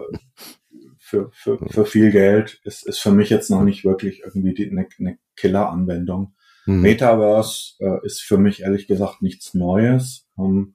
[0.98, 4.70] für, für, für viel Geld ist, ist für mich jetzt noch nicht wirklich irgendwie die,
[4.70, 6.34] eine, eine Killer-Anwendung.
[6.66, 6.80] Mhm.
[6.80, 10.26] Metaverse äh, ist für mich ehrlich gesagt nichts Neues.
[10.36, 10.74] Ähm,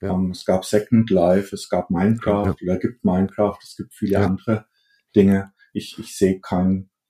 [0.00, 0.12] ja.
[0.12, 2.72] ähm, es gab Second Life, es gab Minecraft ja.
[2.72, 4.26] oder gibt Minecraft, es gibt viele ja.
[4.26, 4.66] andere
[5.14, 5.52] Dinge.
[5.72, 6.40] Ich, ich sehe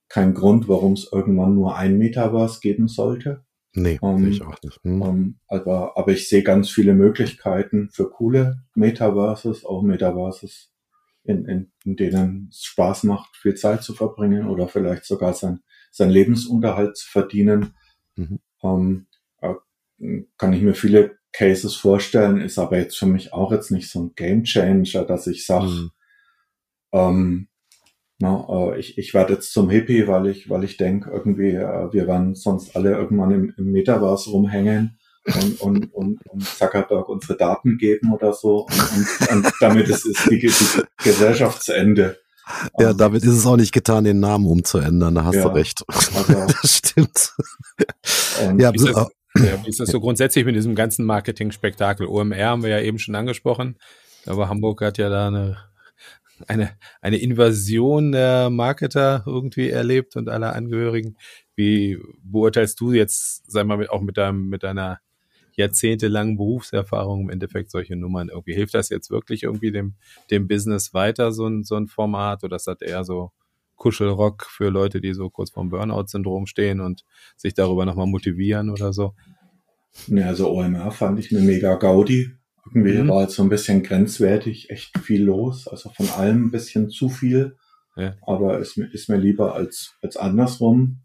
[0.09, 3.45] keinen kein Grund, warum es irgendwann nur ein Metaverse geben sollte.
[3.73, 4.79] Nee, um, ähm, ich auch nicht.
[4.83, 5.01] Hm.
[5.01, 10.71] Um, ähm, aber, aber ich sehe ganz viele Möglichkeiten für coole Metaverses, auch Metaverses,
[11.23, 15.59] in, in, in denen es Spaß macht, viel Zeit zu verbringen oder vielleicht sogar sein,
[15.91, 17.75] sein Lebensunterhalt zu verdienen.
[18.15, 18.39] Mhm.
[18.61, 19.07] Um,
[19.41, 23.89] ähm, kann ich mir viele Cases vorstellen, ist aber jetzt für mich auch jetzt nicht
[23.89, 25.91] so ein Game Changer, dass ich sage, mhm.
[26.91, 27.48] ähm,
[28.19, 31.91] Na, äh, ich, ich werde jetzt zum Hippie, weil ich, weil ich denke, irgendwie, äh,
[31.91, 37.37] wir werden sonst alle irgendwann im, im Metaverse rumhängen und, und, und, und Zuckerberg unsere
[37.37, 38.67] Daten geben oder so.
[38.67, 40.53] Und, und, und damit ist, ist die, die
[41.03, 42.17] Gesellschaftsende.
[42.77, 45.55] Ja, ähm, damit ist es auch nicht getan, den Namen umzuändern, da hast ja, du
[45.55, 45.83] recht.
[45.87, 47.33] Also, das stimmt.
[48.57, 52.07] ja, ist das, ja, wie ist das so grundsätzlich mit diesem ganzen Marketing-Spektakel?
[52.07, 53.77] OMR haben wir ja eben schon angesprochen.
[54.25, 55.57] Aber Hamburg hat ja da eine,
[56.47, 56.71] eine,
[57.01, 61.17] eine Invasion der Marketer irgendwie erlebt und aller Angehörigen.
[61.55, 64.99] Wie beurteilst du jetzt, sag mal, auch mit deinem, mit deiner
[65.55, 68.53] jahrzehntelangen Berufserfahrung im Endeffekt solche Nummern irgendwie?
[68.53, 69.95] Hilft das jetzt wirklich irgendwie dem,
[70.31, 72.43] dem Business weiter, so ein, so ein Format?
[72.43, 73.31] Oder ist das eher so
[73.75, 77.03] Kuschelrock für Leute, die so kurz vorm Burnout-Syndrom stehen und
[77.35, 79.13] sich darüber nochmal motivieren oder so?
[80.07, 82.31] Ne, also OMR fand ich eine mega Gaudi.
[82.73, 83.09] Irgendwie mhm.
[83.09, 85.67] war halt so ein bisschen grenzwertig, echt viel los.
[85.67, 87.57] Also von allem ein bisschen zu viel.
[87.95, 88.15] Ja.
[88.21, 91.01] Aber ist ist mir lieber als, als andersrum.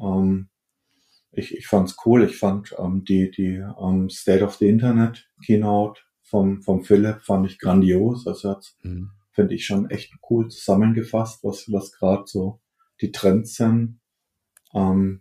[0.00, 0.48] Ähm,
[1.32, 2.24] ich, ich fand's cool.
[2.24, 7.46] Ich fand ähm, die, die ähm, State of the Internet Keynote vom, vom Philipp fand
[7.46, 8.26] ich grandios.
[8.26, 9.10] Also hat, mhm.
[9.32, 12.60] finde ich schon echt cool zusammengefasst, was, was gerade so
[13.00, 14.00] die Trends sind.
[14.74, 15.20] Ähm,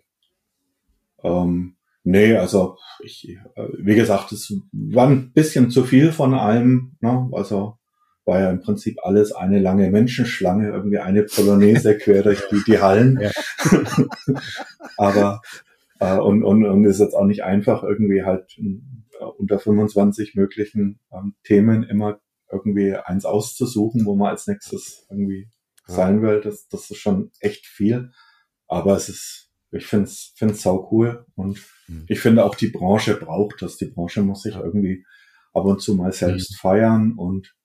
[1.23, 6.97] ähm, nee, also ich, äh, wie gesagt, es war ein bisschen zu viel von allem.
[7.01, 7.29] Ne?
[7.31, 7.77] Also
[8.25, 12.79] war ja im Prinzip alles eine lange Menschenschlange, irgendwie eine Polonaise quer durch die, die
[12.79, 13.19] Hallen.
[13.19, 13.31] Ja.
[14.97, 15.41] Aber
[15.99, 20.99] äh, und, und, und ist jetzt auch nicht einfach, irgendwie halt äh, unter 25 möglichen
[21.11, 22.19] ähm, Themen immer
[22.51, 25.49] irgendwie eins auszusuchen, wo man als nächstes irgendwie
[25.87, 25.93] ja.
[25.93, 26.41] sein will.
[26.41, 28.11] Das, das ist schon echt viel.
[28.67, 31.25] Aber es ist, ich finde es find's sau cool.
[31.35, 32.05] Und mhm.
[32.07, 33.77] ich finde auch die Branche braucht das.
[33.77, 35.05] Die Branche muss sich irgendwie
[35.53, 36.55] ab und zu mal selbst mhm.
[36.57, 37.55] feiern und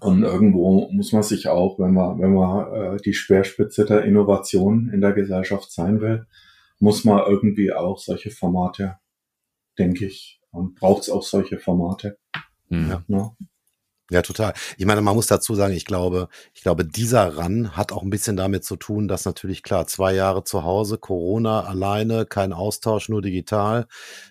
[0.00, 4.90] und irgendwo muss man sich auch, wenn man, wenn man äh, die Speerspitze der Innovation
[4.92, 6.26] in der Gesellschaft sein will,
[6.80, 8.98] muss man irgendwie auch solche Formate,
[9.78, 12.18] denke ich, und braucht es auch solche Formate.
[12.68, 12.90] Mhm.
[12.90, 13.04] Ja.
[13.06, 13.36] ja.
[14.12, 14.52] Ja, total.
[14.76, 18.10] Ich meine, man muss dazu sagen, ich glaube, ich glaube, dieser Run hat auch ein
[18.10, 23.08] bisschen damit zu tun, dass natürlich klar, zwei Jahre zu Hause, Corona alleine, kein Austausch,
[23.08, 23.86] nur digital.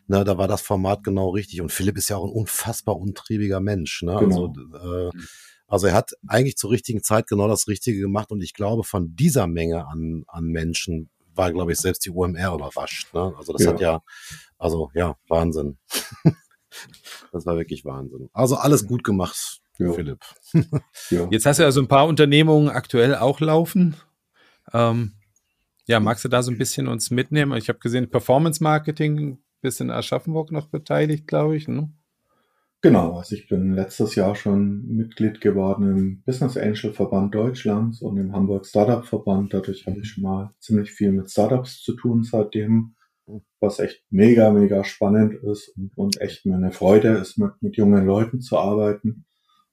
[0.06, 1.62] Ne, da war das Format genau richtig.
[1.62, 4.04] Und Philipp ist ja auch ein unfassbar untriebiger Mensch.
[4.04, 4.18] Ne?
[4.20, 4.54] Genau.
[4.56, 5.12] Also, äh,
[5.66, 8.32] also er hat eigentlich zur richtigen Zeit genau das Richtige gemacht.
[8.32, 12.54] Und ich glaube, von dieser Menge an, an Menschen war, glaube ich, selbst die UMR
[12.54, 13.12] überrascht.
[13.14, 13.34] Ne?
[13.36, 13.72] Also das ja.
[13.72, 14.04] hat ja,
[14.60, 15.80] also ja, Wahnsinn.
[17.32, 18.30] das war wirklich Wahnsinn.
[18.34, 19.94] Also alles gut gemacht, ja.
[19.94, 20.20] Philipp.
[21.10, 21.28] ja.
[21.32, 23.96] Jetzt hast du ja so ein paar Unternehmungen aktuell auch laufen.
[24.74, 25.14] Ähm,
[25.88, 27.58] ja, magst du da so ein bisschen uns mitnehmen?
[27.58, 31.68] Ich habe gesehen, Performance Marketing, bisschen Aschaffenburg noch beteiligt, glaube ich.
[31.68, 31.92] Ne?
[32.84, 38.18] Genau, also ich bin letztes Jahr schon Mitglied geworden im Business Angel Verband Deutschlands und
[38.18, 39.54] im Hamburg Startup Verband.
[39.54, 42.96] Dadurch habe ich schon mal ziemlich viel mit Startups zu tun seitdem,
[43.60, 47.78] was echt mega, mega spannend ist und, und echt mir eine Freude ist, mit, mit
[47.78, 49.26] jungen Leuten zu arbeiten.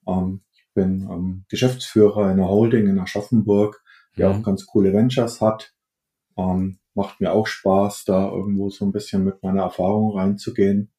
[0.09, 3.83] Ähm, ich bin ähm, Geschäftsführer in einer Holding in Aschaffenburg,
[4.17, 4.29] die mhm.
[4.29, 5.75] auch ganz coole Ventures hat.
[6.37, 10.91] Ähm, macht mir auch Spaß, da irgendwo so ein bisschen mit meiner Erfahrung reinzugehen.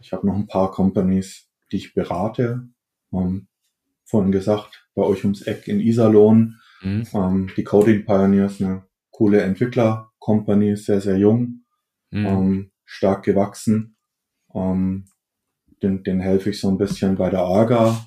[0.00, 2.68] Ich habe noch ein paar Companies, die ich berate.
[4.04, 7.50] Vorhin gesagt, bei euch ums Eck in Iserlohn, mhm.
[7.56, 11.64] die Coding Pioneers, eine coole Entwickler-Company, sehr, sehr jung,
[12.10, 12.70] mhm.
[12.84, 13.96] stark gewachsen.
[14.54, 15.06] Ähm,
[15.84, 18.06] den, den helfe ich so ein bisschen bei der AGA,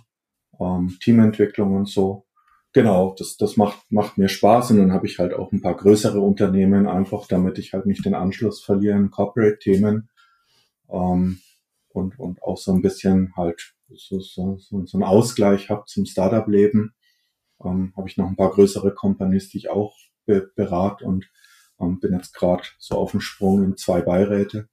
[0.59, 2.25] ähm, Teamentwicklung und so.
[2.73, 5.75] Genau, das, das macht, macht mir Spaß und dann habe ich halt auch ein paar
[5.75, 10.09] größere Unternehmen, einfach damit ich halt nicht den Anschluss verliere in Corporate-Themen.
[10.89, 11.39] Ähm,
[11.89, 16.05] und, und auch so ein bisschen halt so, so, so, so einen Ausgleich habe zum
[16.05, 16.93] Startup-Leben.
[17.63, 21.27] Ähm, habe ich noch ein paar größere Companies, die ich auch be berate und
[21.79, 24.69] ähm, bin jetzt gerade so auf dem Sprung in zwei Beiräte.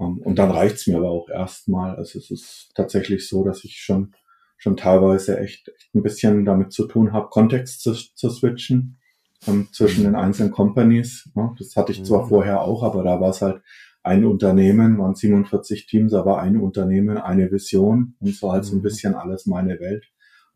[0.00, 1.96] Ähm, und dann reicht's mir aber auch erstmal.
[1.96, 4.14] Also es ist tatsächlich so, dass ich schon
[4.58, 8.98] schon teilweise echt, echt ein bisschen damit zu tun habe, Kontext zu, zu switchen
[9.46, 11.30] ähm, zwischen den einzelnen Companies.
[11.34, 12.28] Ja, das hatte ich zwar mhm.
[12.28, 13.62] vorher auch, aber da war es halt
[14.02, 18.78] ein Unternehmen, waren 47 Teams, aber ein Unternehmen, eine Vision und so halt so ein
[18.78, 18.82] mhm.
[18.82, 20.06] bisschen alles meine Welt.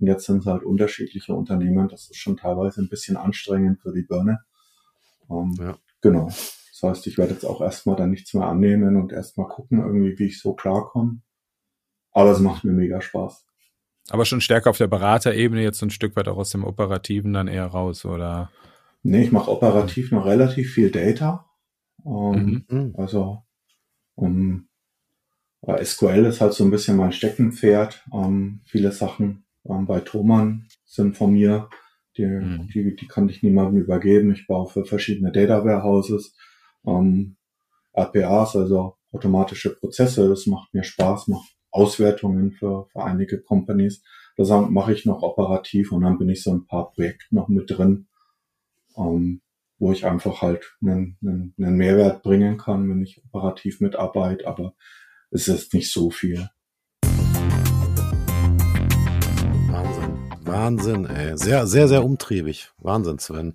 [0.01, 1.89] Und jetzt sind es halt unterschiedliche Unternehmen.
[1.89, 4.41] Das ist schon teilweise ein bisschen anstrengend für die Birne.
[5.31, 5.77] Ähm, ja.
[6.01, 6.29] Genau.
[6.83, 10.19] Das heißt, ich werde jetzt auch erstmal dann nichts mehr annehmen und erstmal gucken, irgendwie,
[10.19, 11.21] wie ich so klarkomme.
[12.11, 13.47] Aber es macht mir mega Spaß.
[14.11, 17.47] Aber schon stärker auf der Beraterebene, jetzt ein Stück weit auch aus dem Operativen dann
[17.47, 18.51] eher raus, oder?
[19.05, 21.47] Nee, ich mache operativ noch relativ viel Data.
[22.05, 22.95] Ähm, mhm.
[22.99, 23.43] Also
[24.17, 24.69] um,
[25.63, 28.05] äh, SQL ist halt so ein bisschen mein Steckenpferd.
[28.13, 31.69] Ähm, viele Sachen ähm, bei Thomann sind von mir.
[32.17, 32.69] Die, mhm.
[32.75, 34.33] die, die kann ich niemandem übergeben.
[34.33, 36.37] Ich baue für verschiedene Data Warehouses,
[36.87, 37.37] ähm,
[37.95, 40.29] RPAs, also automatische Prozesse.
[40.29, 44.03] Das macht mir Spaß, macht Auswertungen für, für einige Companies.
[44.37, 47.71] Das mache ich noch operativ und dann bin ich so ein paar Projekte noch mit
[47.71, 48.07] drin,
[48.97, 49.43] ähm,
[49.79, 54.75] wo ich einfach halt einen, einen, einen Mehrwert bringen kann, wenn ich operativ mitarbeite, aber
[55.31, 56.49] es ist nicht so viel.
[60.45, 61.37] Wahnsinn, ey.
[61.39, 62.71] Sehr, sehr, sehr umtriebig.
[62.79, 63.55] Wahnsinn, Sven.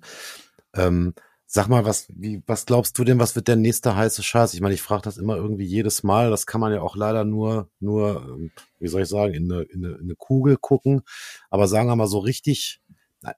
[0.74, 1.14] Ähm,
[1.50, 4.52] sag mal, was, wie, was glaubst du denn, was wird der nächste heiße Scheiß?
[4.52, 6.30] Ich meine, ich frage das immer irgendwie jedes Mal.
[6.30, 9.62] Das kann man ja auch leider nur, nur, ähm, wie soll ich sagen, in eine,
[9.62, 11.00] in eine, in eine Kugel gucken.
[11.48, 12.82] Aber sagen wir mal so richtig,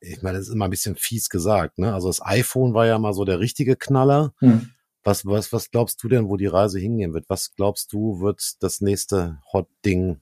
[0.00, 1.94] ich meine, das ist immer ein bisschen fies gesagt, ne?
[1.94, 4.34] Also das iPhone war ja mal so der richtige Knaller.
[4.38, 4.70] Hm.
[5.04, 7.30] Was, was, was glaubst du denn, wo die Reise hingehen wird?
[7.30, 10.20] Was glaubst du, wird das nächste Hot-Ding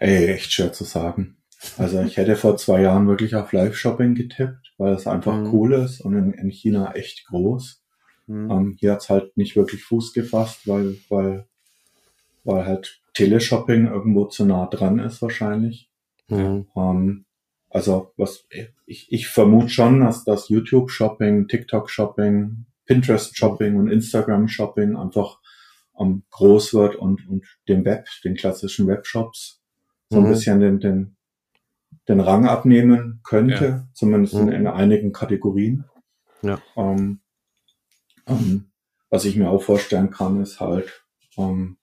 [0.00, 1.36] Ey, echt schwer zu sagen.
[1.78, 5.52] Also ich hätte vor zwei Jahren wirklich auf Live-Shopping getippt, weil es einfach mhm.
[5.52, 7.82] cool ist und in, in China echt groß.
[8.26, 8.50] Mhm.
[8.50, 11.46] Ähm, hier hat's halt nicht wirklich Fuß gefasst, weil, weil,
[12.44, 15.90] weil halt Teleshopping irgendwo zu nah dran ist wahrscheinlich.
[16.28, 16.66] Mhm.
[16.76, 17.24] Ähm,
[17.70, 18.46] also was
[18.86, 25.40] ich, ich vermute schon, dass das YouTube-Shopping, TikTok-Shopping, Pinterest-Shopping und Instagram-Shopping einfach
[25.98, 29.60] ähm, groß wird und, und dem Web, den klassischen Webshops
[30.10, 30.28] so ein mhm.
[30.28, 31.16] bisschen den, den,
[32.08, 33.88] den Rang abnehmen könnte, ja.
[33.92, 34.48] zumindest mhm.
[34.48, 35.84] in, in, einigen Kategorien.
[36.42, 36.60] Ja.
[36.76, 37.20] Ähm,
[38.26, 38.70] ähm,
[39.10, 41.04] was ich mir auch vorstellen kann, ist halt
[41.36, 41.76] ähm,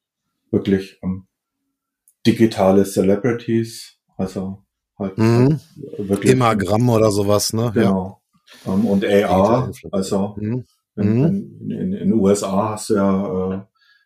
[0.52, 1.28] wirklich ähm,
[2.26, 4.64] digitale Celebrities, also
[4.98, 5.60] halt mhm.
[5.98, 7.72] wirklich Imagramm oder sowas, ne?
[7.74, 8.22] Genau.
[8.66, 8.74] Ja.
[8.74, 10.66] Ähm, und AR, also mhm.
[10.98, 11.26] in, mhm.
[11.26, 13.62] in, in, in, den USA hast du ja äh,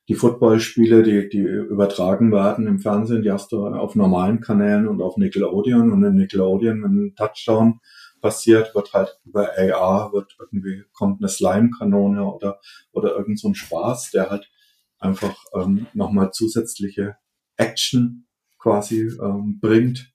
[0.07, 5.01] die Footballspiele, die, die übertragen werden im Fernsehen, die hast du auf normalen Kanälen und
[5.01, 5.91] auf Nickelodeon.
[5.91, 7.79] Und in Nickelodeon, wenn ein Touchdown
[8.21, 12.59] passiert, wird halt über AR, wird irgendwie, kommt eine Slime-Kanone oder,
[12.91, 14.51] oder irgend so ein Spaß, der halt
[14.99, 17.17] einfach ähm, nochmal zusätzliche
[17.57, 18.27] Action
[18.59, 20.13] quasi ähm, bringt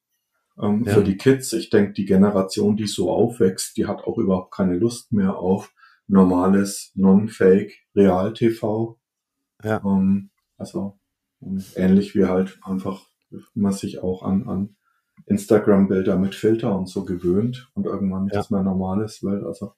[0.60, 0.94] ähm, ja.
[0.94, 1.52] für die Kids.
[1.52, 5.72] Ich denke, die Generation, die so aufwächst, die hat auch überhaupt keine Lust mehr auf
[6.06, 8.99] normales, non-fake Real-TV
[9.62, 9.82] ja.
[9.84, 10.98] Ähm, also
[11.42, 13.06] ähm, ähnlich wie halt einfach
[13.54, 14.76] man sich auch an, an
[15.26, 18.36] Instagram-Bilder mit Filter und so gewöhnt und irgendwann ja.
[18.36, 19.44] nichts mehr Normales will.
[19.44, 19.74] Also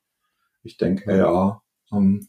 [0.63, 2.27] ich denke AR um,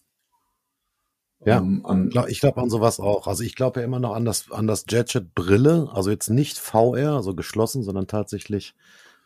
[1.45, 3.27] ja, um, an, ich glaube an sowas auch.
[3.27, 6.57] Also ich glaube ja immer noch an das, an das Gadget Brille, also jetzt nicht
[6.57, 8.75] VR, also geschlossen, sondern tatsächlich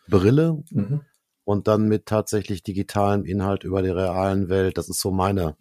[0.07, 1.01] Brille mhm.
[1.43, 4.77] und dann mit tatsächlich digitalem Inhalt über die realen Welt.
[4.77, 5.55] Das ist so meine,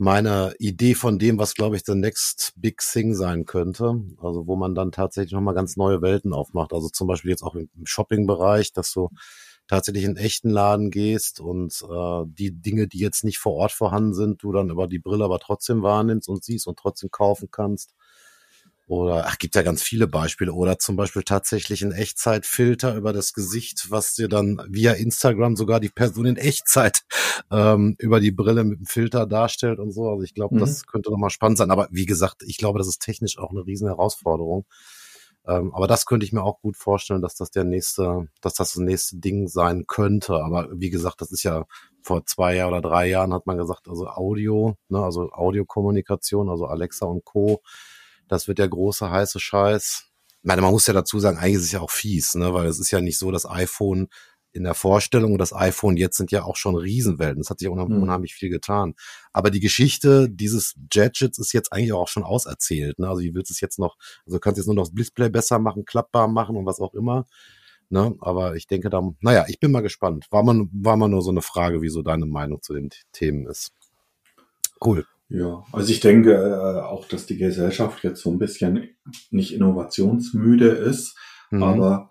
[0.00, 4.02] meiner Idee von dem, was, glaube ich, the next big thing sein könnte.
[4.20, 6.72] Also wo man dann tatsächlich nochmal ganz neue Welten aufmacht.
[6.72, 9.10] Also zum Beispiel jetzt auch im Shopping-Bereich, dass du
[9.68, 14.14] tatsächlich in echten Laden gehst und äh, die Dinge, die jetzt nicht vor Ort vorhanden
[14.14, 17.94] sind, du dann über die Brille aber trotzdem wahrnimmst und siehst und trotzdem kaufen kannst.
[18.90, 20.52] Oder, ach, gibt ja ganz viele Beispiele.
[20.52, 25.78] Oder zum Beispiel tatsächlich ein Echtzeitfilter über das Gesicht, was dir dann via Instagram sogar
[25.78, 27.02] die Person in Echtzeit
[27.52, 30.08] ähm, über die Brille mit dem Filter darstellt und so.
[30.08, 30.58] Also ich glaube, mhm.
[30.58, 31.70] das könnte nochmal spannend sein.
[31.70, 34.66] Aber wie gesagt, ich glaube, das ist technisch auch eine riesen Herausforderung.
[35.46, 38.72] Ähm, aber das könnte ich mir auch gut vorstellen, dass das der nächste, dass das
[38.72, 40.34] das nächste Ding sein könnte.
[40.42, 41.64] Aber wie gesagt, das ist ja
[42.02, 46.66] vor zwei Jahren oder drei Jahren hat man gesagt, also Audio, ne, also Audiokommunikation, also
[46.66, 47.62] Alexa und Co
[48.30, 50.04] das wird der große heiße Scheiß.
[50.28, 52.54] Ich meine, man muss ja dazu sagen, eigentlich ist es ja auch fies, ne?
[52.54, 54.08] weil es ist ja nicht so, das iPhone
[54.52, 57.40] in der Vorstellung und das iPhone jetzt sind ja auch schon Riesenwelten.
[57.40, 58.02] Es hat sich unheimlich, mhm.
[58.04, 58.94] unheimlich viel getan.
[59.32, 62.98] Aber die Geschichte dieses Gadgets ist jetzt eigentlich auch schon auserzählt.
[62.98, 63.08] Ne?
[63.08, 65.28] Also wie willst du es jetzt noch, also du kannst jetzt nur noch das Display
[65.28, 67.26] besser machen, klappbar machen und was auch immer.
[67.90, 68.14] Ne?
[68.20, 70.26] Aber ich denke da, naja, ich bin mal gespannt.
[70.30, 73.46] War mal, war mal nur so eine Frage, wie so deine Meinung zu den Themen
[73.48, 73.72] ist.
[74.84, 75.04] Cool.
[75.30, 78.88] Ja, also ich denke äh, auch, dass die Gesellschaft jetzt so ein bisschen
[79.30, 81.16] nicht innovationsmüde ist,
[81.50, 81.62] mhm.
[81.62, 82.10] aber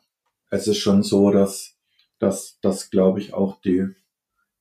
[0.49, 1.75] es ist schon so, dass,
[2.17, 3.87] dass, dass glaube ich, auch die,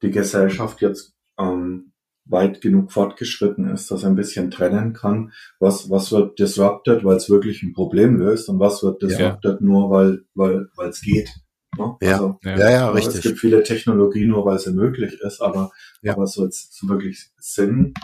[0.03, 1.93] die Gesellschaft jetzt ähm,
[2.25, 7.31] weit genug fortgeschritten ist, dass ein bisschen trennen kann, was, was wird disrupted, weil es
[7.31, 9.67] wirklich ein Problem löst und was wird disrupted ja.
[9.67, 11.31] nur, weil weil weil es geht.
[11.79, 11.97] Ne?
[12.03, 12.13] Ja.
[12.15, 13.17] Also, ja, ja, ja, richtig.
[13.17, 15.71] Es gibt viele Technologien nur, weil sie möglich ist, aber,
[16.03, 16.15] ja.
[16.15, 17.95] aber so jetzt wirklich Sinn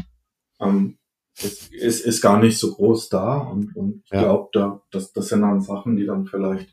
[0.64, 0.98] ähm,
[1.36, 4.22] ist, ist, ist gar nicht so groß da und, und ich ja.
[4.22, 6.68] glaube, da, das, das sind dann Sachen, die dann vielleicht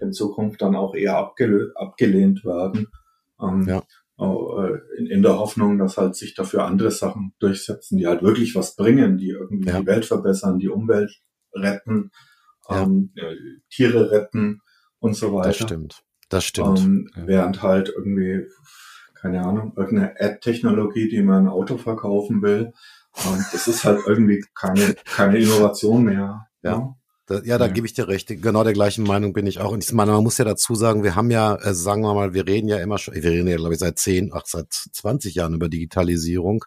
[0.00, 2.88] in Zukunft dann auch eher abgelehnt, abgelehnt werden.
[3.40, 3.82] Ähm, ja.
[4.18, 8.54] Äh, in, in der Hoffnung, dass halt sich dafür andere Sachen durchsetzen, die halt wirklich
[8.54, 9.80] was bringen, die irgendwie ja.
[9.80, 11.20] die Welt verbessern, die Umwelt
[11.54, 12.10] retten,
[12.68, 13.34] ähm, äh,
[13.70, 14.60] Tiere retten
[14.98, 15.48] und so weiter.
[15.48, 16.04] Das stimmt.
[16.28, 16.80] Das stimmt.
[16.80, 18.46] Ähm, während halt irgendwie,
[19.14, 22.72] keine Ahnung, irgendeine Ad-Technologie, die man ein Auto verkaufen will,
[23.24, 26.46] ähm, das ist halt irgendwie keine, keine Innovation mehr.
[26.62, 26.70] Ja.
[26.70, 26.96] ja.
[27.26, 27.72] Da, ja, da ja.
[27.72, 28.28] gebe ich dir recht.
[28.28, 29.70] Genau der gleichen Meinung bin ich auch.
[29.70, 32.34] Und ich meine, man muss ja dazu sagen, wir haben ja, äh, sagen wir mal,
[32.34, 35.34] wir reden ja immer schon, wir reden ja, glaube ich, seit zehn, ach, seit 20
[35.34, 36.64] Jahren über Digitalisierung.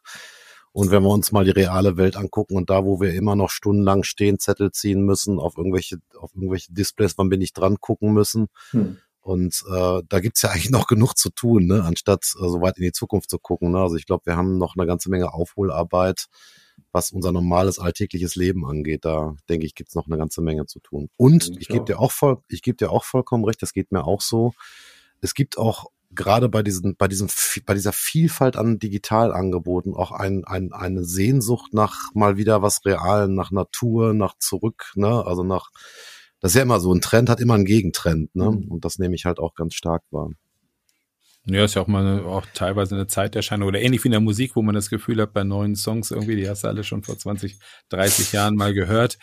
[0.71, 3.49] Und wenn wir uns mal die reale Welt angucken und da, wo wir immer noch
[3.49, 8.13] stundenlang stehen, Zettel ziehen müssen, auf irgendwelche, auf irgendwelche Displays, wann bin ich dran gucken
[8.13, 8.47] müssen.
[8.71, 8.97] Hm.
[9.25, 11.83] Und äh, da gibt's ja eigentlich noch genug zu tun, ne?
[11.83, 13.71] anstatt äh, so weit in die Zukunft zu gucken.
[13.71, 13.79] Ne?
[13.79, 16.27] Also ich glaube, wir haben noch eine ganze Menge Aufholarbeit
[16.91, 19.03] was unser normales alltägliches Leben angeht.
[19.03, 21.09] Da denke ich, gibt's noch eine ganze Menge zu tun.
[21.17, 24.05] Und ich, gebe dir auch voll, ich gebe dir auch vollkommen recht, das geht mir
[24.05, 24.53] auch so.
[25.21, 27.27] Es gibt auch gerade bei diesen, bei diesem,
[27.65, 33.35] bei dieser Vielfalt an Digitalangeboten auch ein, ein, eine Sehnsucht nach mal wieder was Realen,
[33.35, 35.71] nach Natur, nach zurück, ne, also nach,
[36.39, 38.67] das ist ja immer so, ein Trend hat immer einen Gegentrend, ne, mhm.
[38.69, 40.29] und das nehme ich halt auch ganz stark wahr.
[41.47, 44.19] Ja, ist ja auch mal eine, auch teilweise eine Zeiterscheinung oder ähnlich wie in der
[44.19, 47.03] Musik, wo man das Gefühl hat, bei neuen Songs irgendwie, die hast du alle schon
[47.03, 47.59] vor 20,
[47.89, 49.19] 30 Jahren mal gehört.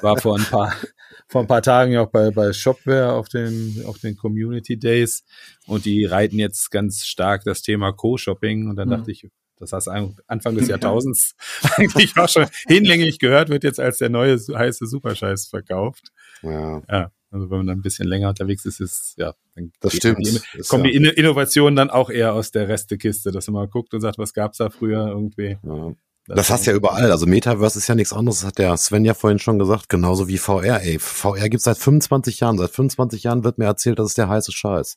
[0.00, 0.72] War vor ein paar,
[1.28, 5.24] vor ein paar Tagen ja auch bei, bei Shopware auf den, auf den Community Days
[5.66, 8.92] und die reiten jetzt ganz stark das Thema Co-Shopping und dann mhm.
[8.92, 9.88] dachte ich, das heißt
[10.28, 11.34] Anfang des Jahrtausends
[11.76, 16.12] eigentlich auch schon hinlänglich gehört, wird jetzt als der neue heiße Superscheiß verkauft.
[16.44, 16.82] Ja.
[16.90, 17.10] ja.
[17.30, 20.24] Also wenn man dann ein bisschen länger unterwegs ist, ist ja, dann das stimmt.
[20.24, 20.92] Die, kommen ja.
[20.92, 24.34] die Innovationen dann auch eher aus der Restekiste, dass man mal guckt und sagt, was
[24.34, 25.58] gab's da früher irgendwie.
[25.64, 25.94] Ja.
[26.26, 27.10] Das, das hast ja überall.
[27.10, 30.26] Also Metaverse ist ja nichts anderes, das hat der Sven ja vorhin schon gesagt, genauso
[30.28, 30.80] wie VR.
[30.80, 32.56] Ey, VR gibt's seit 25 Jahren.
[32.56, 34.96] Seit 25 Jahren wird mir erzählt, das ist der heiße Scheiß.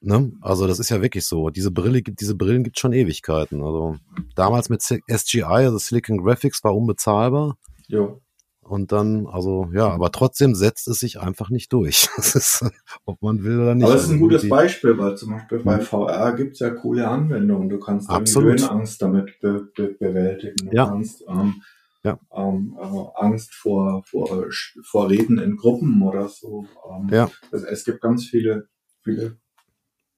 [0.00, 0.32] Ne?
[0.42, 1.48] Also das ist ja wirklich so.
[1.48, 3.62] Diese Brille gibt, diese Brillen gibt schon Ewigkeiten.
[3.62, 3.96] Also
[4.34, 7.56] damals mit SGI, also Silicon Graphics, war unbezahlbar.
[7.86, 8.20] Jo.
[8.66, 12.08] Und dann, also ja, aber trotzdem setzt es sich einfach nicht durch.
[12.16, 12.64] Das ist,
[13.04, 13.84] ob man will oder nicht.
[13.84, 17.68] Aber es ist ein gutes Beispiel, weil zum Beispiel bei VR gibt's ja coole Anwendungen.
[17.68, 18.60] Du kannst Absolut.
[18.60, 20.70] Höhenangst damit be be bewältigen.
[20.70, 20.86] Du ja.
[20.86, 21.62] kannst ähm,
[22.04, 22.18] ja.
[22.34, 24.46] ähm, äh, Angst vor, vor,
[24.84, 26.66] vor Reden in Gruppen oder so.
[26.88, 27.30] Ähm, ja.
[27.50, 28.68] es, es gibt ganz viele,
[29.02, 29.38] viele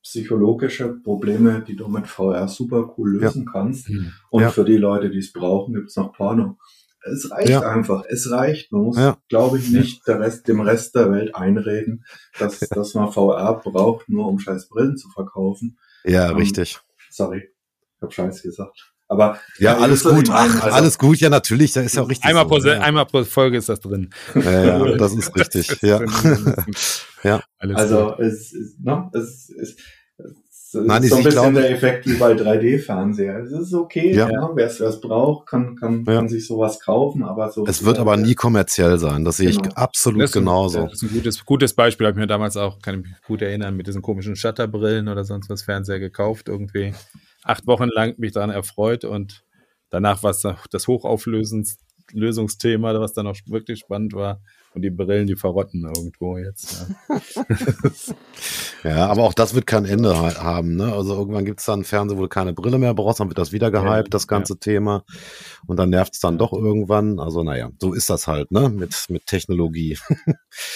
[0.03, 3.53] psychologische Probleme, die du mit VR super cool lösen ja.
[3.53, 3.91] kannst.
[3.91, 4.13] Mhm.
[4.31, 4.51] Und ja.
[4.51, 6.59] für die Leute, die es brauchen, gibt's noch Porno.
[7.13, 7.61] Es reicht ja.
[7.61, 8.05] einfach.
[8.09, 8.73] Es reicht.
[8.73, 9.19] Man muss, ja.
[9.29, 12.05] glaube ich, nicht der Rest, dem Rest der Welt einreden,
[12.39, 12.67] dass, ja.
[12.71, 15.79] dass man VR braucht, nur um scheiß Brillen zu verkaufen.
[16.05, 16.79] Ja, ähm, richtig.
[17.11, 17.49] Sorry.
[17.97, 18.93] Ich habe scheiß gesagt.
[19.09, 22.29] Aber ja, alles gut, ach, also, alles gut, ja natürlich, da ist ja auch richtig.
[22.29, 22.81] Einmal, so, pro, ja.
[22.81, 24.11] einmal pro Folge ist das drin.
[24.35, 25.81] Ja, ja das ist richtig.
[25.83, 26.01] ja.
[27.23, 27.43] ja.
[27.59, 29.77] Also es, ist, ne, es, es,
[30.73, 33.45] Nein, ist so ein bisschen glaub, der Effekt wie bei 3D-Fernseher.
[33.45, 34.29] Es ist okay, ja.
[34.29, 36.17] ja wer es braucht, kann, kann, ja.
[36.17, 37.65] kann sich sowas kaufen, aber so.
[37.67, 39.69] Es wird aber nie kommerziell sein, das sehe genau.
[39.69, 40.81] ich absolut das genauso.
[40.81, 43.13] Ein, das ist ein gutes, gutes Beispiel, habe ich mir damals auch, kann ich mich
[43.27, 46.95] gut erinnern, mit diesen komischen Shutterbrillen oder sonst was Fernseher gekauft, irgendwie
[47.45, 49.45] acht Wochen lang mich daran erfreut und
[49.91, 54.41] danach war es das Hochauflösungsthema, was dann auch wirklich spannend war.
[54.77, 56.87] Und die Brillen, die verrotten irgendwo jetzt.
[58.85, 60.77] Ja, ja aber auch das wird kein Ende haben.
[60.77, 60.93] Ne?
[60.93, 63.39] Also irgendwann gibt es dann einen Fernseher, wo du keine Brille mehr brauchst, dann wird
[63.39, 64.59] das wieder gehypt, ja, das ganze ja.
[64.61, 65.03] Thema.
[65.67, 67.19] Und dann nervt es dann doch irgendwann.
[67.19, 68.69] Also naja, so ist das halt, ne?
[68.69, 69.97] Mit, mit Technologie.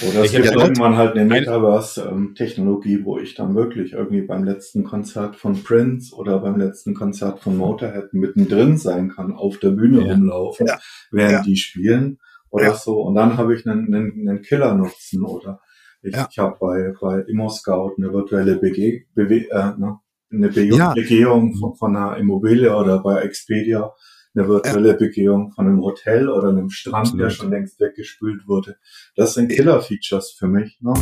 [0.09, 4.83] Oder es gibt ja irgendwann halt eine Metaverse-Technologie, wo ich dann wirklich irgendwie beim letzten
[4.83, 10.01] Konzert von Prince oder beim letzten Konzert von Motorhead mittendrin sein kann, auf der Bühne
[10.11, 10.69] rumlaufen,
[11.11, 12.19] während die spielen
[12.51, 12.75] oder ja.
[12.75, 13.03] so.
[13.03, 15.61] Und dann habe ich einen, einen, einen Killer-Nutzen oder
[16.03, 16.29] ich, ja.
[16.31, 19.99] ich habe bei, bei ImmoScout eine virtuelle Bege Bewe äh, ne,
[20.33, 20.93] eine Be ja.
[20.95, 23.93] Begehung von, von, einer Immobilie oder bei Expedia
[24.35, 24.97] eine virtuelle ja.
[24.97, 27.21] Begehung von einem Hotel oder einem Strand, Absolut.
[27.21, 28.77] der schon längst weggespült wurde.
[29.17, 30.79] Das sind Killer-Features für mich.
[30.81, 30.95] Ne?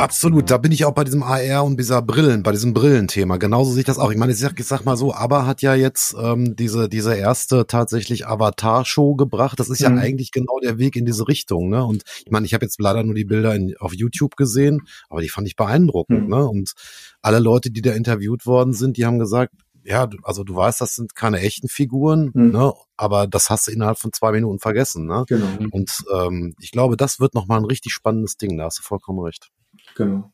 [0.00, 3.36] Absolut, da bin ich auch bei diesem AR und dieser Brillen, bei diesem Brillenthema.
[3.36, 4.10] Genauso sehe ich das auch.
[4.10, 7.14] Ich meine, ich sag, ich sag mal so, aber hat ja jetzt ähm, diese diese
[7.14, 9.60] erste tatsächlich Avatar-Show gebracht.
[9.60, 9.98] Das ist ja mhm.
[9.98, 11.68] eigentlich genau der Weg in diese Richtung.
[11.68, 11.84] Ne?
[11.84, 15.20] Und ich meine, ich habe jetzt leider nur die Bilder in, auf YouTube gesehen, aber
[15.20, 16.24] die fand ich beeindruckend.
[16.24, 16.28] Mhm.
[16.30, 16.48] Ne?
[16.48, 16.72] Und
[17.20, 19.52] alle Leute, die da interviewt worden sind, die haben gesagt,
[19.84, 22.52] ja, also du weißt, das sind keine echten Figuren, mhm.
[22.52, 22.72] ne?
[22.96, 25.06] aber das hast du innerhalb von zwei Minuten vergessen.
[25.06, 25.24] Ne?
[25.26, 25.46] Genau.
[25.72, 29.20] Und ähm, ich glaube, das wird nochmal ein richtig spannendes Ding, da hast du vollkommen
[29.20, 29.50] recht.
[29.94, 30.32] Genau.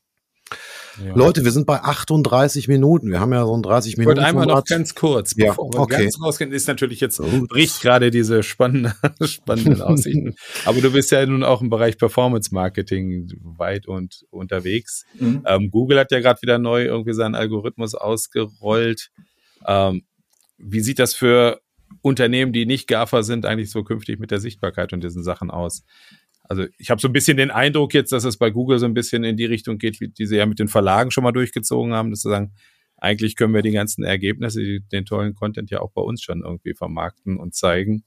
[1.04, 1.14] Ja.
[1.14, 3.10] Leute, wir sind bei 38 Minuten.
[3.10, 4.16] Wir haben ja so ein 30 Minuten.
[4.16, 6.04] Wollte einmal noch ganz kurz, ja, bevor wir okay.
[6.04, 8.94] ganz rausgehen, ist natürlich jetzt bricht gerade diese spannende,
[9.26, 10.34] spannenden Aussichten.
[10.64, 15.04] Aber du bist ja nun auch im Bereich Performance Marketing weit und unterwegs.
[15.18, 15.42] Mhm.
[15.46, 19.10] Ähm, Google hat ja gerade wieder neu irgendwie seinen Algorithmus ausgerollt.
[19.66, 20.02] Ähm,
[20.58, 21.60] wie sieht das für
[22.00, 25.82] Unternehmen, die nicht GAFA sind, eigentlich so künftig mit der Sichtbarkeit und diesen Sachen aus?
[26.48, 28.94] Also ich habe so ein bisschen den Eindruck jetzt, dass es bei Google so ein
[28.94, 31.92] bisschen in die Richtung geht, wie die sie ja mit den Verlagen schon mal durchgezogen
[31.92, 32.52] haben, dass sie sagen,
[32.96, 36.74] eigentlich können wir die ganzen Ergebnisse, den tollen Content ja auch bei uns schon irgendwie
[36.74, 38.04] vermarkten und zeigen.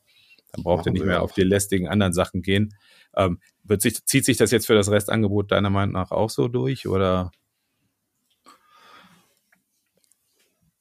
[0.51, 2.73] Dann braucht ihr nicht mehr auf die lästigen anderen Sachen gehen.
[3.15, 6.47] Ähm, wird sich, zieht sich das jetzt für das Restangebot deiner Meinung nach auch so
[6.47, 7.31] durch oder?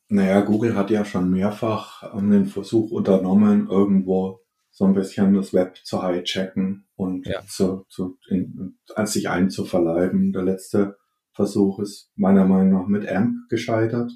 [0.08, 4.40] Naja, Google hat ja schon mehrfach ähm, den Versuch unternommen, irgendwo
[4.70, 7.40] so ein bisschen das Web zu hijacken und ja.
[7.46, 10.32] zu, zu in, als sich einzuverleiben.
[10.32, 10.96] Der letzte
[11.32, 14.10] Versuch ist meiner Meinung nach mit AMP gescheitert.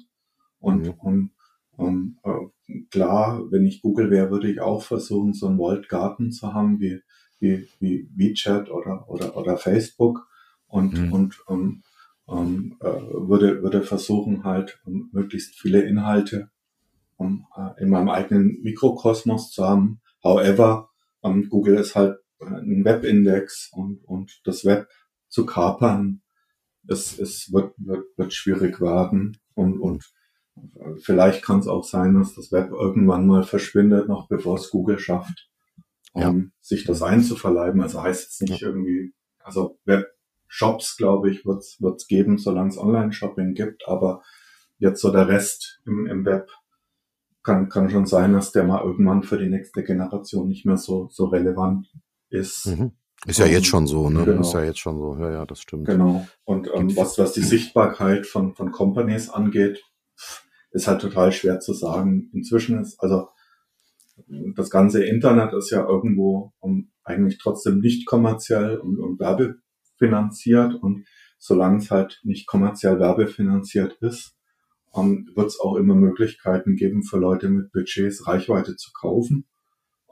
[0.59, 0.93] Und, mhm.
[0.99, 1.31] und,
[1.71, 6.31] und äh, klar, wenn ich Google wäre, würde ich auch versuchen, so einen Walled Garden
[6.31, 6.99] zu haben wie,
[7.39, 10.27] wie, wie WeChat oder, oder, oder Facebook
[10.67, 11.13] und, mhm.
[11.13, 11.83] und um,
[12.25, 16.49] um, äh, würde, würde versuchen, halt um, möglichst viele Inhalte
[17.15, 20.89] um, äh, in meinem eigenen Mikrokosmos zu haben, However,
[21.21, 22.17] ähm, Google ist halt
[22.47, 24.87] ein Webindex und, und das Web
[25.29, 26.21] zu kapern,
[26.87, 30.03] es, es wird, wird, wird schwierig werden und, und
[31.01, 34.99] vielleicht kann es auch sein, dass das Web irgendwann mal verschwindet, noch bevor es Google
[34.99, 35.49] schafft,
[36.13, 36.33] um ja.
[36.61, 37.81] sich das einzuverleiben.
[37.81, 43.53] Also heißt es nicht irgendwie, also Webshops, glaube ich, wird es geben, solange es Online-Shopping
[43.53, 44.21] gibt, aber
[44.77, 46.49] jetzt so der Rest im, im Web
[47.41, 51.09] kann, kann schon sein, dass der mal irgendwann für die nächste Generation nicht mehr so,
[51.11, 51.91] so relevant
[52.33, 52.67] ist.
[52.67, 52.91] Mhm.
[53.25, 54.25] Ist ja um, jetzt schon so, ne?
[54.25, 54.41] Genau.
[54.41, 55.17] Ist ja jetzt schon so.
[55.17, 55.87] Ja, ja, das stimmt.
[55.87, 56.27] Genau.
[56.43, 59.81] Und ähm, was, was die Sichtbarkeit von, von Companies angeht,
[60.71, 62.29] ist halt total schwer zu sagen.
[62.33, 63.29] Inzwischen ist, also
[64.55, 70.75] das ganze Internet ist ja irgendwo um, eigentlich trotzdem nicht kommerziell und, und werbefinanziert.
[70.75, 71.05] Und
[71.39, 74.35] solange es halt nicht kommerziell werbefinanziert ist,
[74.91, 79.47] um, wird es auch immer Möglichkeiten geben für Leute mit Budgets Reichweite zu kaufen.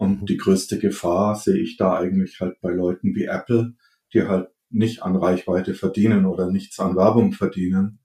[0.02, 0.26] Und mhm.
[0.26, 3.76] die größte Gefahr sehe ich da eigentlich halt bei Leuten wie Apple,
[4.16, 8.00] die halt nicht an Reichweite verdienen oder nichts an Werbung verdienen,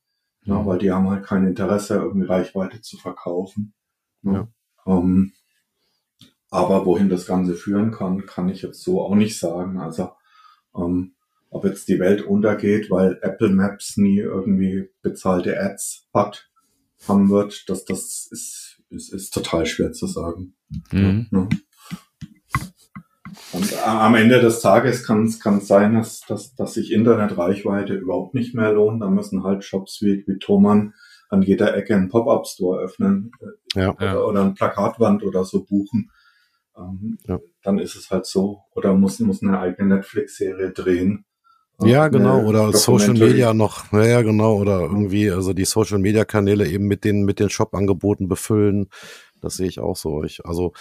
[0.45, 0.53] mhm.
[0.53, 3.73] ja, weil die haben halt kein Interesse, irgendwie Reichweite zu verkaufen.
[4.21, 4.47] Ja.
[4.85, 5.33] Um, ähm,
[6.51, 9.79] aber wohin das Ganze führen kann, kann ich jetzt so auch nicht sagen.
[9.81, 10.11] Also
[10.73, 11.15] um, ähm,
[11.49, 16.51] ob jetzt die Welt untergeht, weil Apple Maps nie irgendwie bezahlte Ads hat,
[17.09, 20.57] haben wird, dass das ist, ist, ist total schwer zu sagen.
[20.93, 21.29] Mhm.
[21.31, 21.49] Ja.
[23.53, 28.35] Und am Ende des Tages kann es kann sein, dass, dass, dass sich Internetreichweite überhaupt
[28.35, 29.03] nicht mehr lohnt.
[29.03, 30.95] Da müssen halt Shops wie, wie Thomann
[31.29, 33.31] an jeder Ecke einen Pop-up-Store öffnen
[33.75, 33.95] äh, ja.
[33.95, 36.11] Oder, oder eine Plakatwand oder so buchen.
[36.77, 37.39] Ähm, ja.
[37.63, 38.63] Dann ist es halt so.
[38.75, 41.25] Oder muss, muss eine eigene Netflix-Serie drehen.
[41.83, 46.67] Ja, genau, oder Social Media noch, ja, genau, oder irgendwie, also die Social Media Kanäle
[46.67, 48.89] eben mit den, mit den Shop-Angeboten befüllen.
[49.43, 50.25] Das sehe ich auch so.
[50.25, 50.73] Ich, also,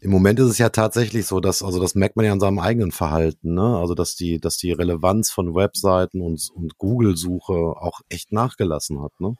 [0.00, 2.58] im Moment ist es ja tatsächlich so, dass, also das merkt man ja an seinem
[2.58, 3.76] eigenen Verhalten, ne?
[3.78, 9.12] Also, dass die, dass die Relevanz von Webseiten und, und Google-Suche auch echt nachgelassen hat,
[9.18, 9.34] ne?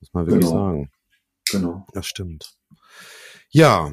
[0.00, 0.64] Muss man wirklich genau.
[0.64, 0.90] sagen.
[1.50, 1.86] Genau.
[1.92, 2.54] Das stimmt.
[3.50, 3.92] Ja,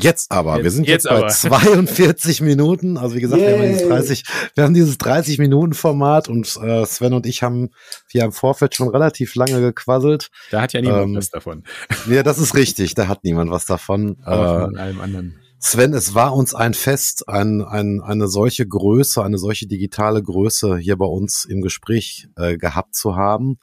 [0.00, 2.96] Jetzt aber, jetzt, wir sind jetzt, jetzt bei 42 Minuten.
[2.96, 4.24] Also wie gesagt, wir haben, dieses 30,
[4.54, 7.70] wir haben dieses 30 Minuten Format und äh, Sven und ich haben
[8.10, 10.30] wir im Vorfeld schon relativ lange gequasselt.
[10.50, 11.64] Da hat ja niemand ähm, was davon.
[12.08, 12.94] Ja, das ist richtig.
[12.94, 14.16] Da hat niemand was davon.
[14.24, 15.38] Aber von äh, allem anderen.
[15.64, 20.76] Sven, es war uns ein Fest, ein, ein, eine solche Größe, eine solche digitale Größe
[20.76, 23.58] hier bei uns im Gespräch äh, gehabt zu haben.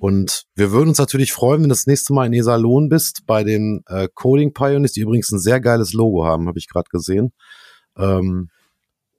[0.00, 3.44] Und wir würden uns natürlich freuen, wenn du das nächste Mal in Iserlohn bist, bei
[3.44, 7.34] den äh, Coding Pioneers, die übrigens ein sehr geiles Logo haben, habe ich gerade gesehen.
[7.98, 8.48] Ähm,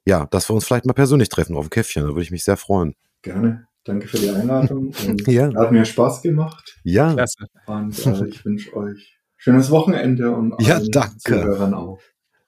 [0.08, 2.44] ja, dass wir uns vielleicht mal persönlich treffen auf dem Käffchen, da würde ich mich
[2.44, 2.96] sehr freuen.
[3.22, 3.68] Gerne.
[3.84, 4.92] Danke für die Einladung.
[5.28, 5.54] ja.
[5.54, 6.80] Hat mir Spaß gemacht.
[6.84, 7.14] Ja.
[7.14, 7.46] Klasse.
[7.68, 11.20] Und äh, ich wünsche euch schönes Wochenende und ja, danke.
[11.20, 12.00] Zuhörern auch.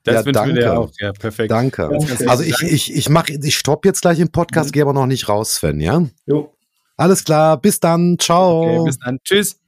[0.03, 0.91] Das ja, wünschen dir auch.
[0.99, 1.51] Ja, perfekt.
[1.51, 1.88] Danke.
[2.27, 4.71] Also ich, ich, ich mache, ich stopp jetzt gleich im Podcast, mhm.
[4.71, 6.03] gehe aber noch nicht raus, Sven, ja?
[6.25, 6.51] Jo.
[6.98, 8.18] Alles klar, bis dann.
[8.20, 8.62] Ciao.
[8.62, 9.20] Okay, bis dann.
[9.24, 9.62] Tschüss.